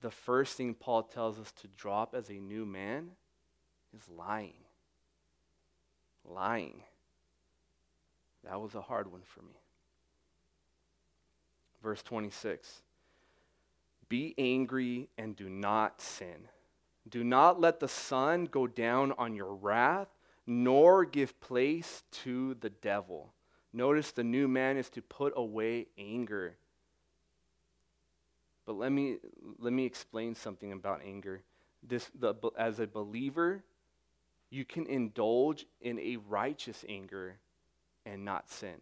[0.00, 3.11] the first thing Paul tells us to drop as a new man
[3.94, 4.54] is lying.
[6.24, 6.82] Lying.
[8.44, 9.61] That was a hard one for me.
[11.82, 12.82] Verse 26
[14.08, 16.48] Be angry and do not sin.
[17.08, 20.08] Do not let the sun go down on your wrath,
[20.46, 23.33] nor give place to the devil.
[23.72, 26.57] Notice the new man is to put away anger
[28.64, 29.18] but let me,
[29.59, 31.42] let me explain something about anger.
[31.83, 33.64] This, the, as a believer,
[34.50, 37.38] you can indulge in a righteous anger
[38.07, 38.76] and not sin.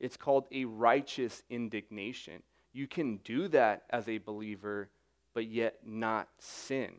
[0.00, 2.42] It's called a righteous indignation.
[2.72, 4.90] You can do that as a believer,
[5.34, 6.92] but yet not sin.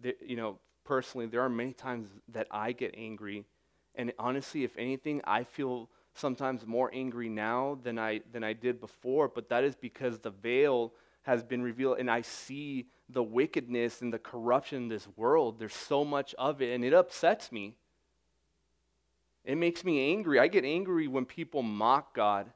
[0.00, 3.44] The, you know, personally, there are many times that I get angry,
[3.94, 8.80] and honestly, if anything, I feel sometimes more angry now than I, than I did
[8.80, 10.92] before, but that is because the veil
[11.22, 15.58] has been revealed and I see the wickedness and the corruption in this world.
[15.58, 17.74] There's so much of it, and it upsets me.
[19.44, 20.38] It makes me angry.
[20.38, 22.50] I get angry when people mock God.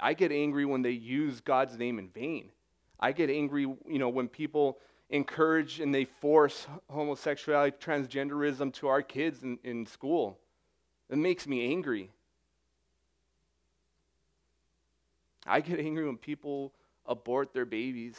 [0.00, 2.50] I get angry when they use God's name in vain.
[2.98, 4.78] I get angry, you know, when people
[5.12, 10.38] encourage and they force homosexuality, transgenderism to our kids in, in school.
[11.10, 12.10] It makes me angry.
[15.46, 16.72] I get angry when people
[17.04, 18.18] abort their babies.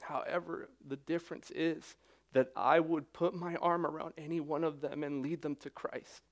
[0.00, 1.96] However, the difference is
[2.32, 5.70] that I would put my arm around any one of them and lead them to
[5.70, 6.22] Christ.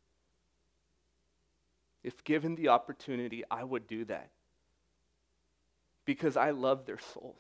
[2.05, 4.31] If given the opportunity, I would do that
[6.11, 7.39] because I love their souls.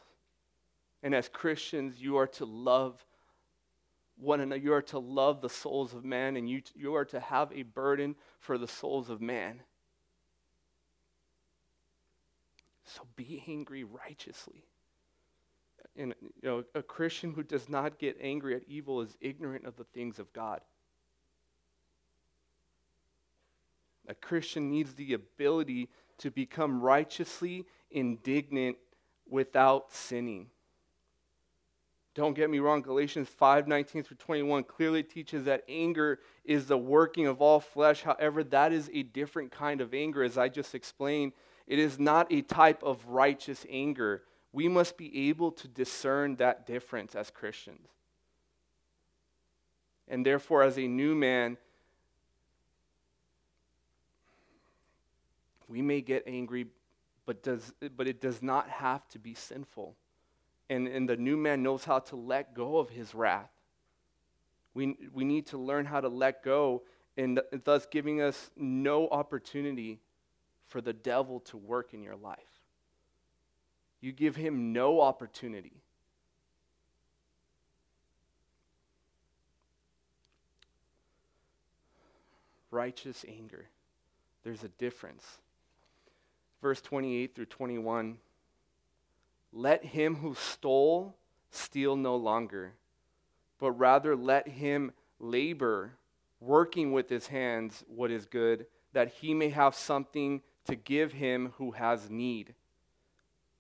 [1.02, 3.04] And as Christians, you are to love
[4.16, 4.60] one another.
[4.60, 7.64] You are to love the souls of man, and you, you are to have a
[7.64, 9.62] burden for the souls of man.
[12.84, 14.62] So be angry righteously.
[15.96, 19.74] And you know, a Christian who does not get angry at evil is ignorant of
[19.74, 20.60] the things of God.
[24.06, 28.76] A Christian needs the ability to become righteously indignant
[29.28, 30.46] without sinning.
[32.14, 36.76] Don't get me wrong, Galatians 5 19 through 21 clearly teaches that anger is the
[36.76, 38.02] working of all flesh.
[38.02, 41.32] However, that is a different kind of anger, as I just explained.
[41.66, 44.22] It is not a type of righteous anger.
[44.52, 47.86] We must be able to discern that difference as Christians.
[50.08, 51.56] And therefore, as a new man,
[55.68, 56.66] we may get angry,
[57.30, 59.94] but, does, but it does not have to be sinful.
[60.68, 63.52] And, and the new man knows how to let go of his wrath.
[64.74, 66.82] We, we need to learn how to let go,
[67.16, 70.00] and thus giving us no opportunity
[70.66, 72.64] for the devil to work in your life.
[74.00, 75.84] You give him no opportunity.
[82.72, 83.66] Righteous anger.
[84.42, 85.38] There's a difference.
[86.62, 88.18] Verse 28 through 21
[89.52, 91.16] Let him who stole
[91.50, 92.74] steal no longer,
[93.58, 95.92] but rather let him labor,
[96.40, 101.52] working with his hands what is good, that he may have something to give him
[101.58, 102.54] who has need.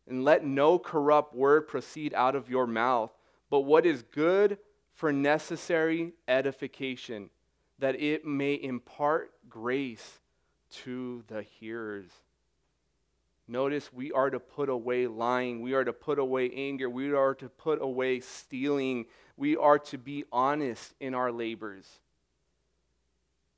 [0.08, 3.12] And let no corrupt word proceed out of your mouth,
[3.48, 4.58] but what is good
[4.92, 7.30] for necessary edification,
[7.78, 10.18] that it may impart grace
[10.70, 12.10] to the hearers.
[13.50, 15.60] Notice we are to put away lying.
[15.60, 16.88] We are to put away anger.
[16.88, 19.06] We are to put away stealing.
[19.36, 21.84] We are to be honest in our labors.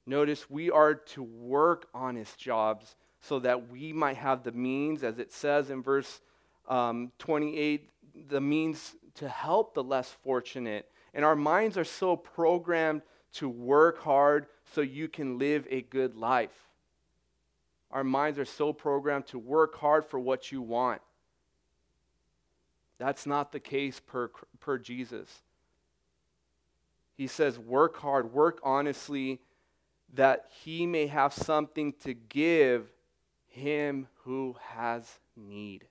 [0.07, 5.19] Notice we are to work honest jobs so that we might have the means, as
[5.19, 6.23] it says in verse
[6.71, 7.91] um, 28,
[8.31, 10.89] the means to help the less fortunate.
[11.13, 13.03] And our minds are so programmed
[13.35, 16.72] to work hard so you can live a good life.
[17.93, 21.03] Our minds are so programmed to work hard for what you want.
[22.99, 24.31] That's not the case per,
[24.61, 25.43] per Jesus.
[27.17, 29.41] He says, work hard, work honestly,
[30.15, 32.87] that he may have something to give
[33.49, 35.85] him who has need.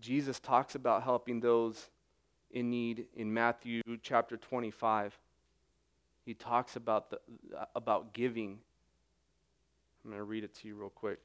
[0.00, 1.88] Jesus talks about helping those
[2.50, 5.18] in need in Matthew chapter 25.
[6.26, 7.20] He talks about, the,
[7.76, 8.58] about giving.
[10.04, 11.20] I'm going to read it to you real quick.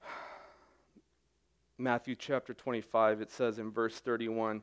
[1.78, 4.62] Matthew chapter 25, it says in verse 31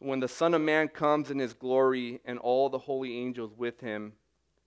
[0.00, 3.78] When the Son of Man comes in his glory and all the holy angels with
[3.78, 4.14] him,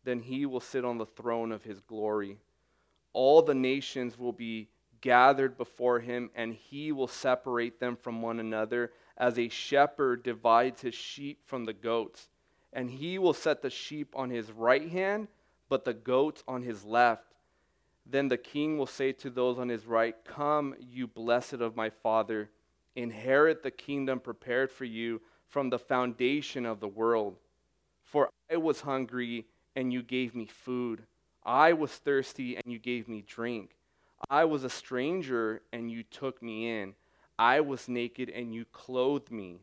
[0.06, 2.38] then he will sit on the throne of his glory.
[3.12, 4.70] All the nations will be
[5.02, 10.82] gathered before him, and he will separate them from one another, as a shepherd divides
[10.82, 12.30] his sheep from the goats.
[12.72, 15.28] And he will set the sheep on his right hand,
[15.70, 17.36] but the goats on his left.
[18.06, 21.90] Then the king will say to those on his right, Come, you blessed of my
[21.90, 22.50] father,
[22.96, 27.38] inherit the kingdom prepared for you from the foundation of the world.
[28.04, 29.46] For I was hungry
[29.76, 31.04] and you gave me food.
[31.46, 33.76] I was thirsty, and you gave me drink.
[34.30, 36.96] I was a stranger, and you took me in.
[37.44, 39.60] I was naked, and you clothed me.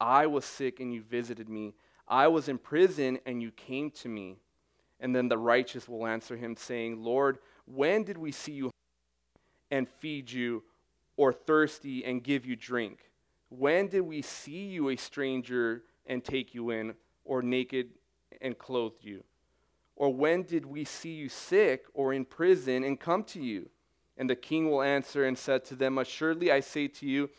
[0.00, 1.74] I was sick, and you visited me.
[2.06, 4.36] I was in prison, and you came to me.
[5.00, 8.70] And then the righteous will answer him, saying, Lord, when did we see you
[9.72, 10.62] and feed you,
[11.16, 13.10] or thirsty and give you drink?
[13.48, 17.88] When did we see you a stranger and take you in, or naked
[18.40, 19.24] and clothed you?
[19.96, 23.68] Or when did we see you sick or in prison and come to you?
[24.18, 27.30] And the king will answer and said to them, Assuredly I say to you,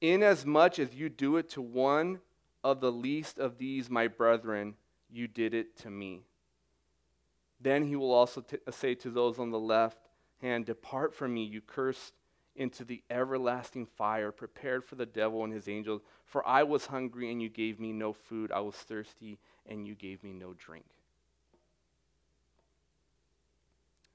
[0.00, 2.20] inasmuch as you do it to one
[2.62, 4.74] of the least of these my brethren,
[5.10, 6.22] you did it to me.
[7.60, 9.98] Then he will also t- say to those on the left
[10.40, 12.14] hand, Depart from me, you cursed,
[12.56, 16.02] into the everlasting fire prepared for the devil and his angels.
[16.24, 18.52] For I was hungry, and you gave me no food.
[18.52, 20.86] I was thirsty, and you gave me no drink.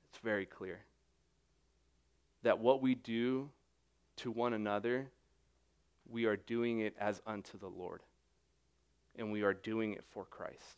[0.09, 0.79] It's very clear
[2.45, 3.49] that what we do
[4.17, 5.09] to one another,
[6.07, 8.01] we are doing it as unto the Lord.
[9.15, 10.77] And we are doing it for Christ.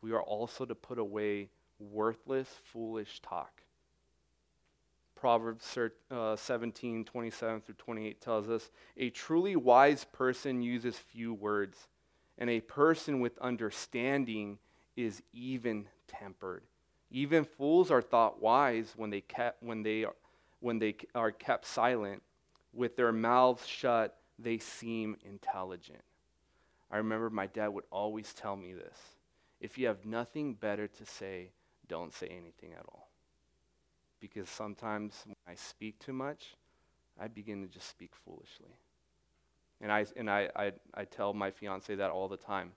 [0.00, 3.62] We are also to put away worthless, foolish talk.
[5.14, 5.78] Proverbs
[6.10, 11.86] uh, 17, 27 through 28 tells us a truly wise person uses few words,
[12.38, 14.58] and a person with understanding
[14.96, 16.64] is even tempered.
[17.12, 20.14] Even fools are thought wise when they, kept, when they, are,
[20.60, 22.22] when they are kept silent.
[22.72, 26.00] With their mouths shut, they seem intelligent.
[26.90, 28.96] I remember my dad would always tell me this
[29.60, 31.50] if you have nothing better to say,
[31.86, 33.10] don't say anything at all.
[34.18, 36.56] Because sometimes when I speak too much,
[37.20, 38.74] I begin to just speak foolishly.
[39.82, 42.72] And I, and I, I, I tell my fiance that all the time.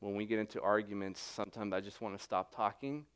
[0.00, 3.06] When we get into arguments, sometimes I just want to stop talking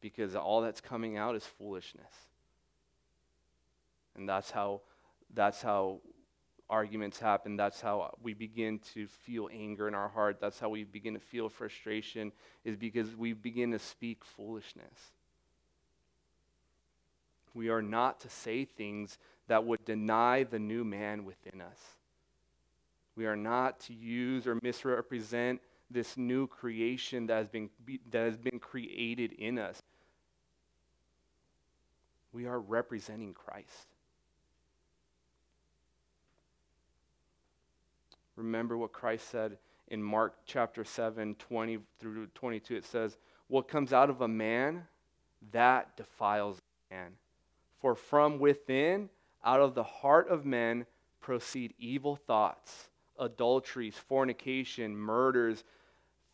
[0.00, 2.12] because all that's coming out is foolishness.
[4.16, 4.82] And that's how,
[5.32, 6.00] that's how
[6.70, 7.56] arguments happen.
[7.56, 10.38] That's how we begin to feel anger in our heart.
[10.40, 12.32] That's how we begin to feel frustration,
[12.64, 15.12] is because we begin to speak foolishness.
[17.54, 19.18] We are not to say things
[19.48, 21.78] that would deny the new man within us.
[23.16, 27.70] We are not to use or misrepresent this new creation that has been,
[28.10, 29.82] that has been created in us.
[32.32, 33.86] We are representing Christ.
[38.36, 39.58] Remember what Christ said
[39.88, 42.76] in Mark chapter 7, 20 through 22.
[42.76, 43.16] It says,
[43.48, 44.84] What comes out of a man,
[45.52, 46.60] that defiles
[46.90, 47.12] man.
[47.80, 49.08] For from within,
[49.44, 50.86] out of the heart of men,
[51.20, 55.64] proceed evil thoughts, adulteries, fornication, murders,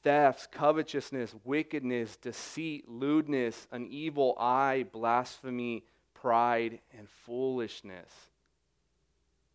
[0.04, 5.82] thefts, covetousness, wickedness, deceit, lewdness, an evil eye, blasphemy,
[6.12, 8.10] pride, and foolishness.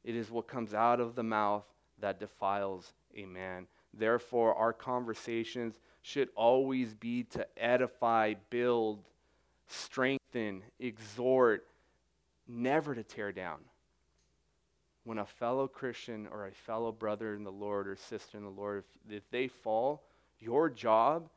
[0.04, 1.64] It is what comes out of the mouth
[2.02, 3.68] that defiles a man.
[3.94, 9.00] Therefore, our conversations should always be to edify, build,
[9.68, 11.68] strengthen, exhort,
[12.48, 13.60] never to tear down.
[15.04, 18.50] When a fellow Christian or a fellow brother in the Lord or sister in the
[18.50, 20.04] Lord, if, if they fall,
[20.40, 21.30] your job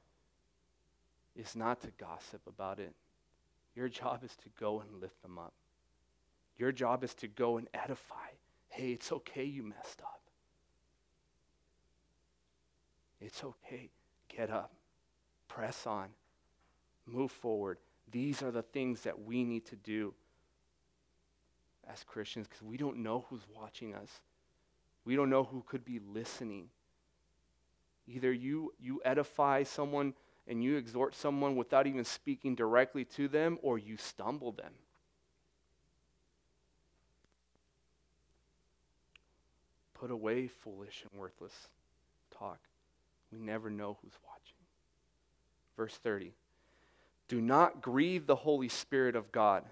[1.35, 2.95] is not to gossip about it.
[3.75, 5.55] Your job is to go and lift them up.
[6.59, 8.29] Your job is to go and edify.
[8.69, 10.21] Hey, it's okay you messed up.
[13.21, 13.91] It's okay.
[14.29, 14.73] Get up.
[15.49, 16.09] Press on.
[17.07, 17.79] Move forward.
[18.11, 20.15] These are the things that we need to do
[21.91, 24.11] as Christians because we don't know who's watching us.
[25.05, 26.69] We don't know who could be listening.
[28.13, 30.15] Either you, you edify someone
[30.47, 34.73] and you exhort someone without even speaking directly to them, or you stumble them.
[39.95, 41.69] Put away foolish and worthless
[42.37, 42.59] talk.
[43.33, 44.57] We never know who's watching.
[45.77, 46.33] Verse 30
[47.29, 49.65] Do not grieve the Holy Spirit of God,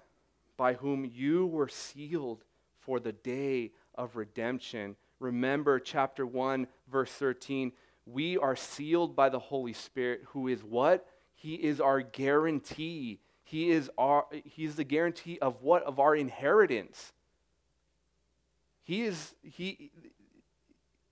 [0.55, 2.43] by whom you were sealed
[2.79, 4.95] for the day of redemption.
[5.19, 7.73] Remember chapter 1, verse 13.
[8.05, 11.05] We are sealed by the Holy Spirit, who is what?
[11.35, 13.19] He is our guarantee.
[13.43, 15.83] He is, our, he is the guarantee of what?
[15.83, 17.13] Of our inheritance.
[18.83, 19.91] He is, he,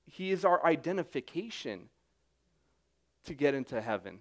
[0.06, 1.90] he is our identification
[3.26, 4.20] to get into heaven.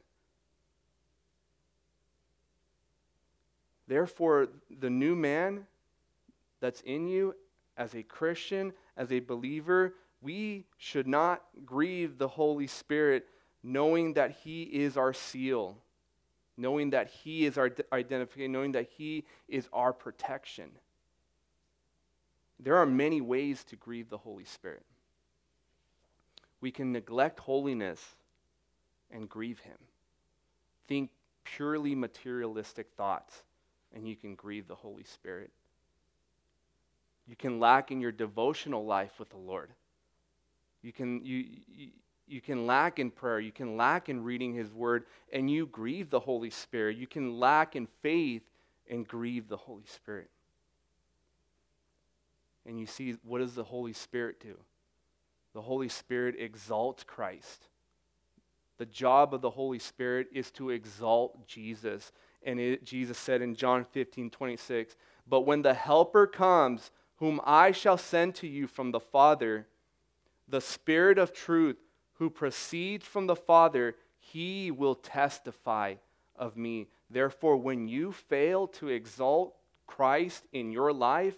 [3.86, 5.66] Therefore, the new man
[6.60, 7.34] that's in you
[7.76, 13.26] as a Christian, as a believer, we should not grieve the Holy Spirit
[13.62, 15.76] knowing that He is our seal,
[16.56, 20.70] knowing that He is our identification, knowing that He is our protection.
[22.60, 24.84] There are many ways to grieve the Holy Spirit.
[26.60, 28.16] We can neglect holiness
[29.10, 29.78] and grieve him.
[30.88, 31.10] Think
[31.44, 33.42] purely materialistic thoughts,
[33.94, 35.50] and you can grieve the Holy Spirit.
[37.28, 39.70] You can lack in your devotional life with the Lord.
[40.82, 41.44] You can, you,
[42.26, 43.40] you, can lack in prayer.
[43.40, 46.96] You can lack in reading His Word, and you grieve the Holy Spirit.
[46.96, 48.42] You can lack in faith
[48.88, 50.30] and grieve the Holy Spirit.
[52.66, 54.56] And you see, what does the Holy Spirit do?
[55.54, 57.68] The Holy Spirit exalts Christ.
[58.76, 62.12] The job of the Holy Spirit is to exalt Jesus.
[62.44, 64.94] And it, Jesus said in John 15, 26,
[65.26, 69.66] But when the Helper comes, whom I shall send to you from the Father,
[70.48, 71.76] the Spirit of truth,
[72.14, 75.94] who proceeds from the Father, he will testify
[76.36, 76.88] of me.
[77.10, 79.54] Therefore, when you fail to exalt
[79.86, 81.36] Christ in your life,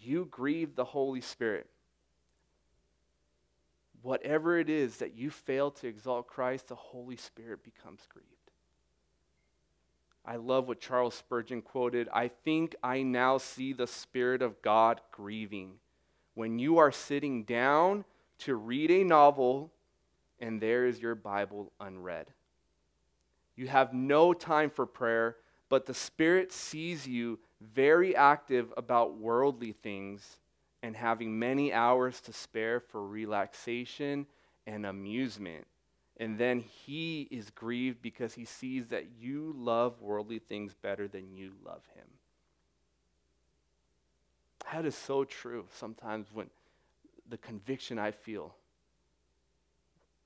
[0.00, 1.68] you grieve the Holy Spirit
[4.04, 8.28] whatever it is that you fail to exalt Christ, the Holy Spirit becomes grieved.
[10.26, 15.00] I love what Charles Spurgeon quoted I think I now see the Spirit of God
[15.10, 15.72] grieving
[16.34, 18.04] when you are sitting down
[18.38, 19.72] to read a novel
[20.40, 22.32] and there is your Bible unread.
[23.56, 25.36] You have no time for prayer,
[25.68, 30.38] but the Spirit sees you very active about worldly things
[30.82, 34.26] and having many hours to spare for relaxation
[34.66, 35.66] and amusement.
[36.18, 41.32] And then he is grieved because he sees that you love worldly things better than
[41.34, 42.06] you love him.
[44.72, 46.50] That is so true sometimes when
[47.28, 48.54] the conviction I feel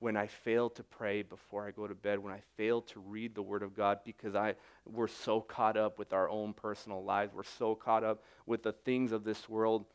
[0.00, 3.34] when I fail to pray before I go to bed, when I fail to read
[3.34, 4.54] the Word of God because I,
[4.86, 8.72] we're so caught up with our own personal lives, we're so caught up with the
[8.72, 9.86] things of this world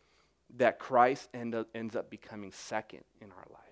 [0.57, 3.63] that Christ end up, ends up becoming second in our lives.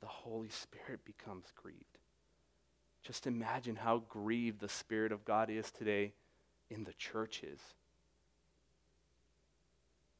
[0.00, 1.84] The Holy Spirit becomes grieved.
[3.02, 6.12] Just imagine how grieved the Spirit of God is today
[6.68, 7.58] in the churches,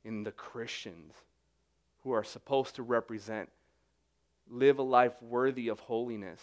[0.05, 1.15] in the Christians
[2.03, 3.49] who are supposed to represent,
[4.49, 6.41] live a life worthy of holiness.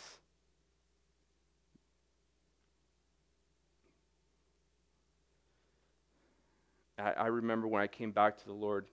[6.98, 8.86] I, I remember when I came back to the Lord,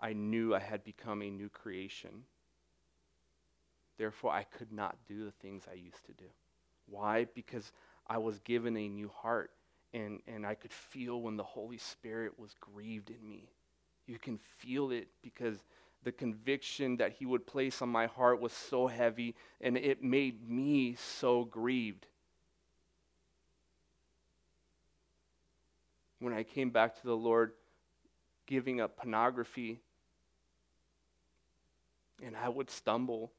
[0.00, 2.24] I knew I had become a new creation.
[3.98, 6.26] Therefore, I could not do the things I used to do.
[6.88, 7.26] Why?
[7.34, 7.72] Because
[8.06, 9.50] I was given a new heart,
[9.94, 13.48] and, and I could feel when the Holy Spirit was grieved in me.
[14.06, 15.58] You can feel it because
[16.04, 20.48] the conviction that He would place on my heart was so heavy, and it made
[20.48, 22.06] me so grieved.
[26.20, 27.52] When I came back to the Lord,
[28.46, 29.80] giving up pornography,
[32.22, 33.32] and I would stumble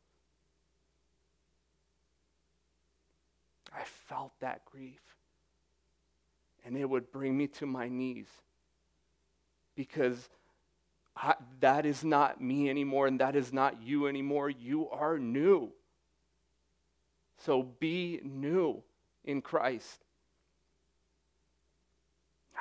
[3.78, 5.02] I felt that grief.
[6.66, 8.28] And it would bring me to my knees
[9.76, 10.30] because
[11.18, 14.50] I, that is not me anymore and that is not you anymore.
[14.50, 15.72] You are new.
[17.38, 18.84] So be new
[19.26, 20.04] in Christ.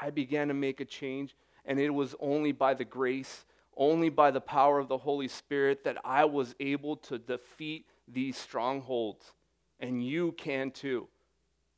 [0.01, 1.35] I began to make a change,
[1.65, 3.47] and it was only by the grace,
[3.77, 8.37] only by the power of the Holy Spirit that I was able to defeat these
[8.37, 9.33] strongholds
[9.81, 11.09] and you can too.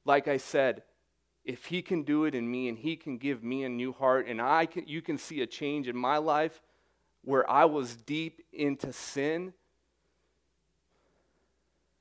[0.05, 0.83] Like I said,
[1.45, 4.27] if he can do it in me and he can give me a new heart
[4.29, 6.61] and I can you can see a change in my life
[7.25, 9.53] where I was deep into sin,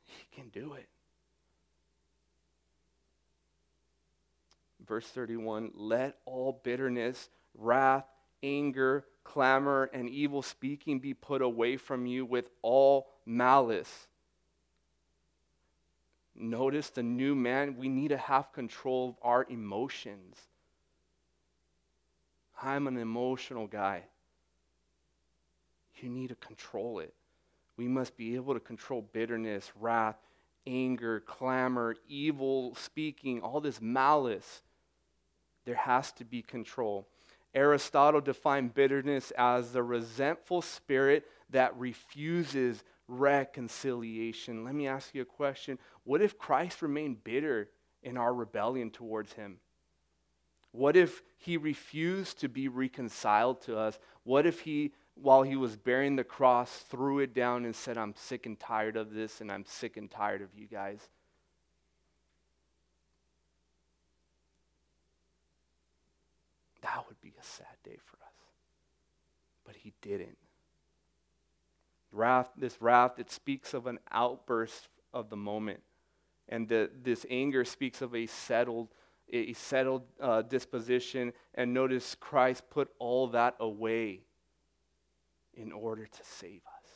[0.03, 0.88] he can do it.
[4.88, 8.05] Verse 31 Let all bitterness, wrath,
[8.41, 14.07] anger, clamor, and evil speaking be put away from you with all malice.
[16.34, 20.38] Notice the new man, we need to have control of our emotions.
[22.61, 24.03] I'm an emotional guy.
[26.01, 27.13] You need to control it.
[27.77, 30.17] We must be able to control bitterness, wrath,
[30.65, 34.61] anger, clamor, evil speaking, all this malice.
[35.65, 37.07] There has to be control.
[37.53, 44.63] Aristotle defined bitterness as the resentful spirit that refuses reconciliation.
[44.63, 45.79] Let me ask you a question.
[46.03, 47.69] What if Christ remained bitter
[48.03, 49.57] in our rebellion towards him?
[50.71, 53.97] What if he refused to be reconciled to us?
[54.23, 58.13] What if he, while he was bearing the cross, threw it down and said, I'm
[58.15, 60.99] sick and tired of this, and I'm sick and tired of you guys?
[66.82, 68.34] That would be a sad day for us.
[69.65, 70.38] But he didn't.
[72.11, 75.82] Wrath, this wrath, it speaks of an outburst of the moment.
[76.47, 78.88] And the, this anger speaks of a settled,
[79.32, 81.34] a settled uh, disposition.
[81.53, 84.22] And notice Christ put all that away
[85.57, 86.89] in order to save us.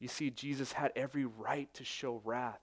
[0.00, 2.60] You see, Jesus had every right to show wrath.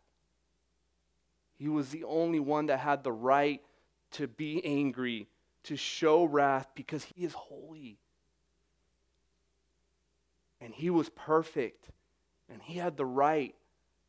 [1.57, 3.61] He was the only one that had the right
[4.11, 5.27] to be angry,
[5.63, 7.97] to show wrath, because he is holy
[10.59, 11.89] and he was perfect
[12.49, 13.55] and he had the right,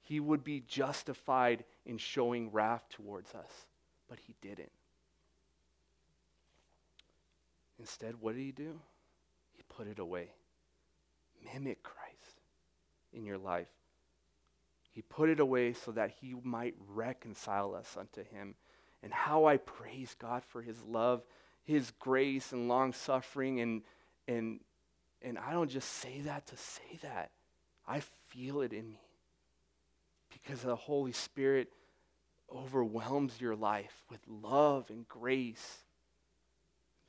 [0.01, 3.67] he would be justified in showing wrath towards us,
[4.09, 4.71] but he didn't.
[7.79, 8.81] Instead, what did he do?
[9.77, 10.31] Put it away.
[11.45, 12.41] Mimic Christ
[13.13, 13.69] in your life.
[14.91, 18.55] He put it away so that he might reconcile us unto him.
[19.03, 21.23] And how I praise God for his love,
[21.65, 23.83] his grace, and long suffering, and,
[24.27, 24.61] and
[25.25, 27.31] and I don't just say that to say that.
[27.89, 29.01] I feel it in me
[30.31, 31.69] because the Holy Spirit
[32.55, 35.84] overwhelms your life with love and grace,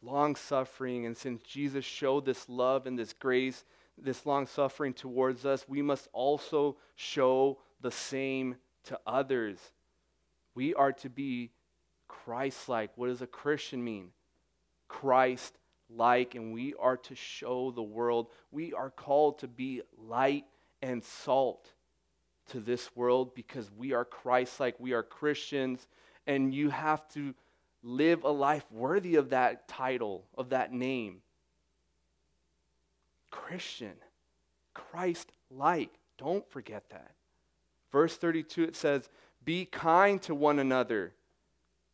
[0.05, 1.05] long suffering.
[1.05, 3.63] And since Jesus showed this love and this grace,
[3.97, 9.57] this long suffering towards us, we must also show the same to others.
[10.53, 11.51] We are to be
[12.07, 12.91] Christ like.
[12.95, 14.09] What does a Christian mean?
[14.87, 15.57] Christ
[15.89, 18.27] like, and we are to show the world.
[18.51, 20.45] We are called to be light
[20.81, 21.71] and salt
[22.51, 25.87] to this world because we are Christ like, we are Christians,
[26.27, 27.33] and you have to
[27.85, 31.21] live a life worthy of that title, of that name.
[33.31, 33.93] Christian,
[34.73, 35.91] Christ like.
[36.17, 37.11] Don't forget that.
[37.91, 39.09] Verse 32 it says,
[39.43, 41.13] Be kind to one another,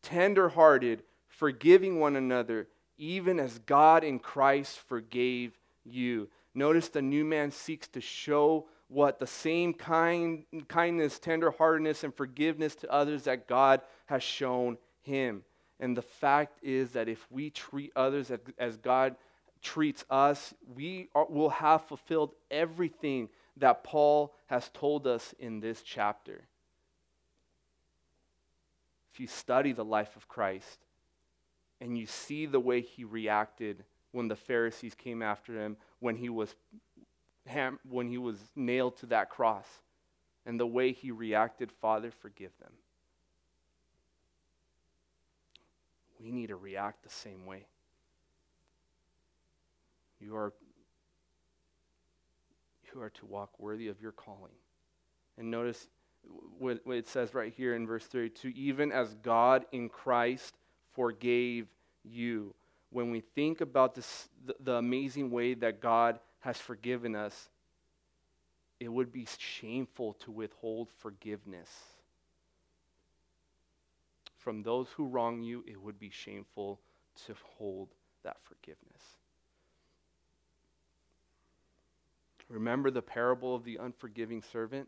[0.02, 2.68] tender hearted, forgiving one another
[3.02, 6.30] even as God in Christ forgave you.
[6.54, 12.76] Notice the new man seeks to show what the same kind, kindness, tenderheartedness, and forgiveness
[12.76, 15.44] to others that God has shown him.
[15.82, 19.16] And the fact is that if we treat others as, God
[19.64, 25.82] treats us, we are, will have fulfilled everything that Paul has told us in this
[25.82, 26.44] chapter.
[29.12, 30.80] If you study the life of Christ
[31.82, 36.30] and you see the way he reacted when the Pharisees came after him, when he
[36.30, 36.54] was,
[37.90, 39.68] when he was nailed to that cross,
[40.46, 42.72] and the way he reacted, Father, forgive them.
[46.22, 47.66] We need to react the same way.
[50.20, 50.54] You are,
[52.94, 54.54] you are to walk worthy of your calling.
[55.38, 55.88] And notice
[56.60, 60.56] what, it says right here in verse 32 even as God in Christ
[60.94, 61.68] forgave
[62.04, 62.54] you.
[62.92, 67.50] When we think about this, the, the amazing way that God has forgiven us,
[68.80, 71.70] it would be shameful to withhold forgiveness.
[74.42, 76.80] From those who wrong you, it would be shameful
[77.26, 77.90] to hold
[78.24, 79.02] that forgiveness.
[82.50, 84.88] Remember the parable of the unforgiving servant?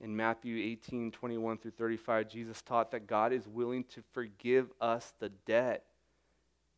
[0.00, 5.14] In Matthew 18, 21 through 35, Jesus taught that God is willing to forgive us
[5.20, 5.84] the debt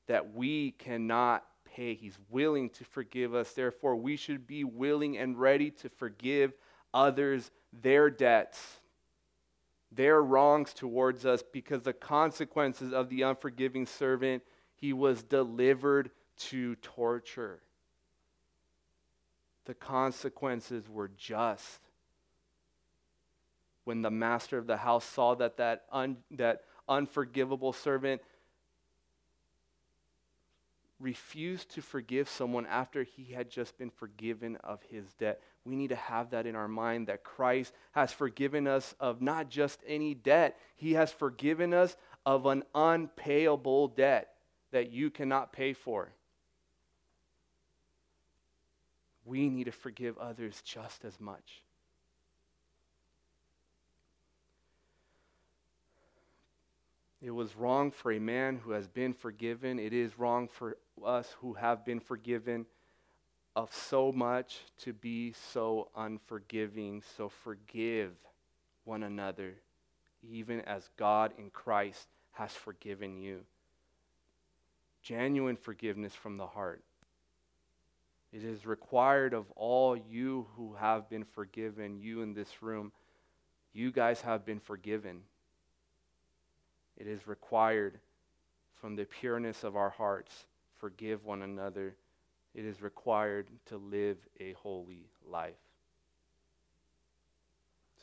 [0.07, 1.95] that we cannot pay.
[1.95, 3.53] He's willing to forgive us.
[3.53, 6.53] Therefore, we should be willing and ready to forgive
[6.93, 8.81] others their debts,
[9.93, 14.43] their wrongs towards us, because the consequences of the unforgiving servant,
[14.75, 17.61] he was delivered to torture
[19.67, 21.81] the consequences were just.
[23.85, 28.23] When the master of the house saw that that, un, that unforgivable servant
[30.99, 35.41] refused to forgive someone after he had just been forgiven of his debt.
[35.65, 39.51] We need to have that in our mind that Christ has forgiven us of not
[39.51, 44.35] just any debt, he has forgiven us of an unpayable debt
[44.73, 46.13] that you cannot pay for.
[49.27, 51.63] we need to forgive others just as much.
[57.21, 59.81] It was wrong for a man who has been forgiven.
[59.81, 62.67] It is wrong for us who have been forgiven
[63.55, 67.03] of so much to be so unforgiving.
[67.17, 68.13] So forgive
[68.85, 69.55] one another,
[70.23, 73.41] even as God in Christ has forgiven you.
[75.03, 76.83] Genuine forgiveness from the heart.
[78.33, 82.93] It is required of all you who have been forgiven, you in this room.
[83.73, 85.23] You guys have been forgiven.
[86.97, 87.99] It is required
[88.75, 90.47] from the pureness of our hearts,
[90.79, 91.97] forgive one another.
[92.55, 95.55] It is required to live a holy life.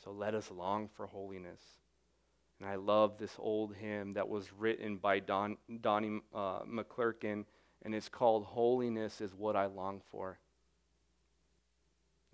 [0.04, 1.60] So let us long for holiness.
[2.60, 7.44] And I love this old hymn that was written by Don, Donnie uh, McClurkin
[7.84, 10.38] and it's called Holiness is What I Long For.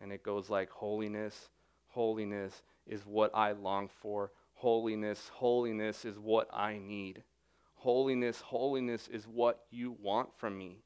[0.01, 1.51] And it goes like Holiness,
[1.89, 4.31] holiness is what I long for.
[4.55, 7.23] Holiness, holiness is what I need.
[7.81, 10.79] Holiness, holiness is what you want from me.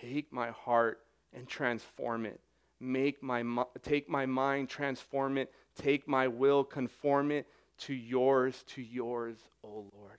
[0.00, 1.00] Take my heart
[1.32, 2.40] and transform it.
[2.80, 3.42] Make my
[3.82, 5.52] take my mind, transform it.
[5.80, 7.46] Take my will, conform it
[7.78, 10.18] to yours, to yours, O Lord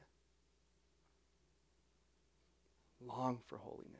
[3.08, 3.94] long for holiness.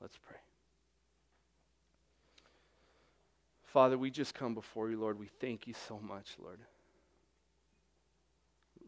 [0.00, 0.36] Let's pray.
[3.64, 5.18] Father, we just come before you, Lord.
[5.18, 6.60] We thank you so much, Lord.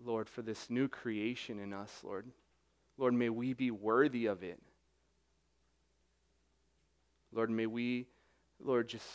[0.05, 2.26] Lord, for this new creation in us, Lord.
[2.96, 4.61] Lord, may we be worthy of it.
[7.32, 8.07] Lord, may we,
[8.62, 9.07] Lord, just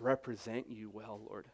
[0.00, 1.46] represent you well, Lord.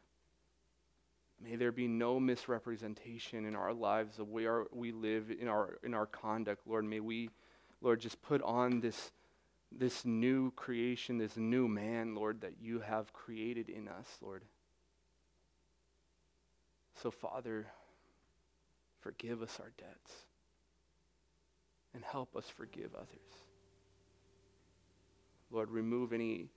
[1.43, 5.79] May there be no misrepresentation in our lives, the way our, we live, in our,
[5.83, 6.67] in our conduct.
[6.67, 7.29] Lord, may we,
[7.83, 9.11] Lord, just put on this,
[9.71, 14.43] this new creation, this new man, Lord, that you have created in us, Lord.
[17.03, 17.67] So, Father,
[19.05, 20.13] forgive us our debts
[21.95, 23.45] and help us forgive others.
[25.51, 26.49] Lord, remove any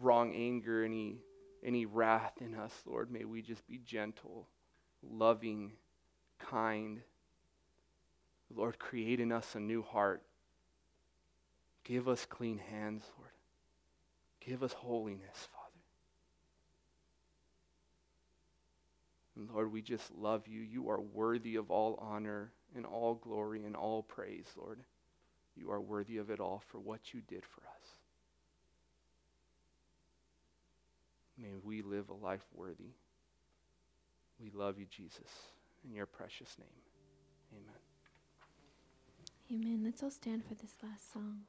[0.00, 1.18] wrong anger, any
[1.62, 3.10] any wrath in us, Lord.
[3.10, 4.48] May we just be gentle,
[5.02, 5.72] loving,
[6.38, 7.00] kind.
[8.54, 10.22] Lord, create in us a new heart.
[11.84, 13.30] Give us clean hands, Lord.
[14.40, 15.66] Give us holiness, Father.
[19.36, 20.60] And Lord, we just love you.
[20.60, 24.80] You are worthy of all honor and all glory and all praise, Lord.
[25.56, 27.88] You are worthy of it all for what you did for us.
[31.38, 32.94] May we live a life worthy.
[34.40, 35.28] We love you, Jesus.
[35.84, 36.68] In your precious name,
[37.52, 37.74] amen.
[39.52, 39.84] Amen.
[39.84, 41.42] Let's all stand for this last song.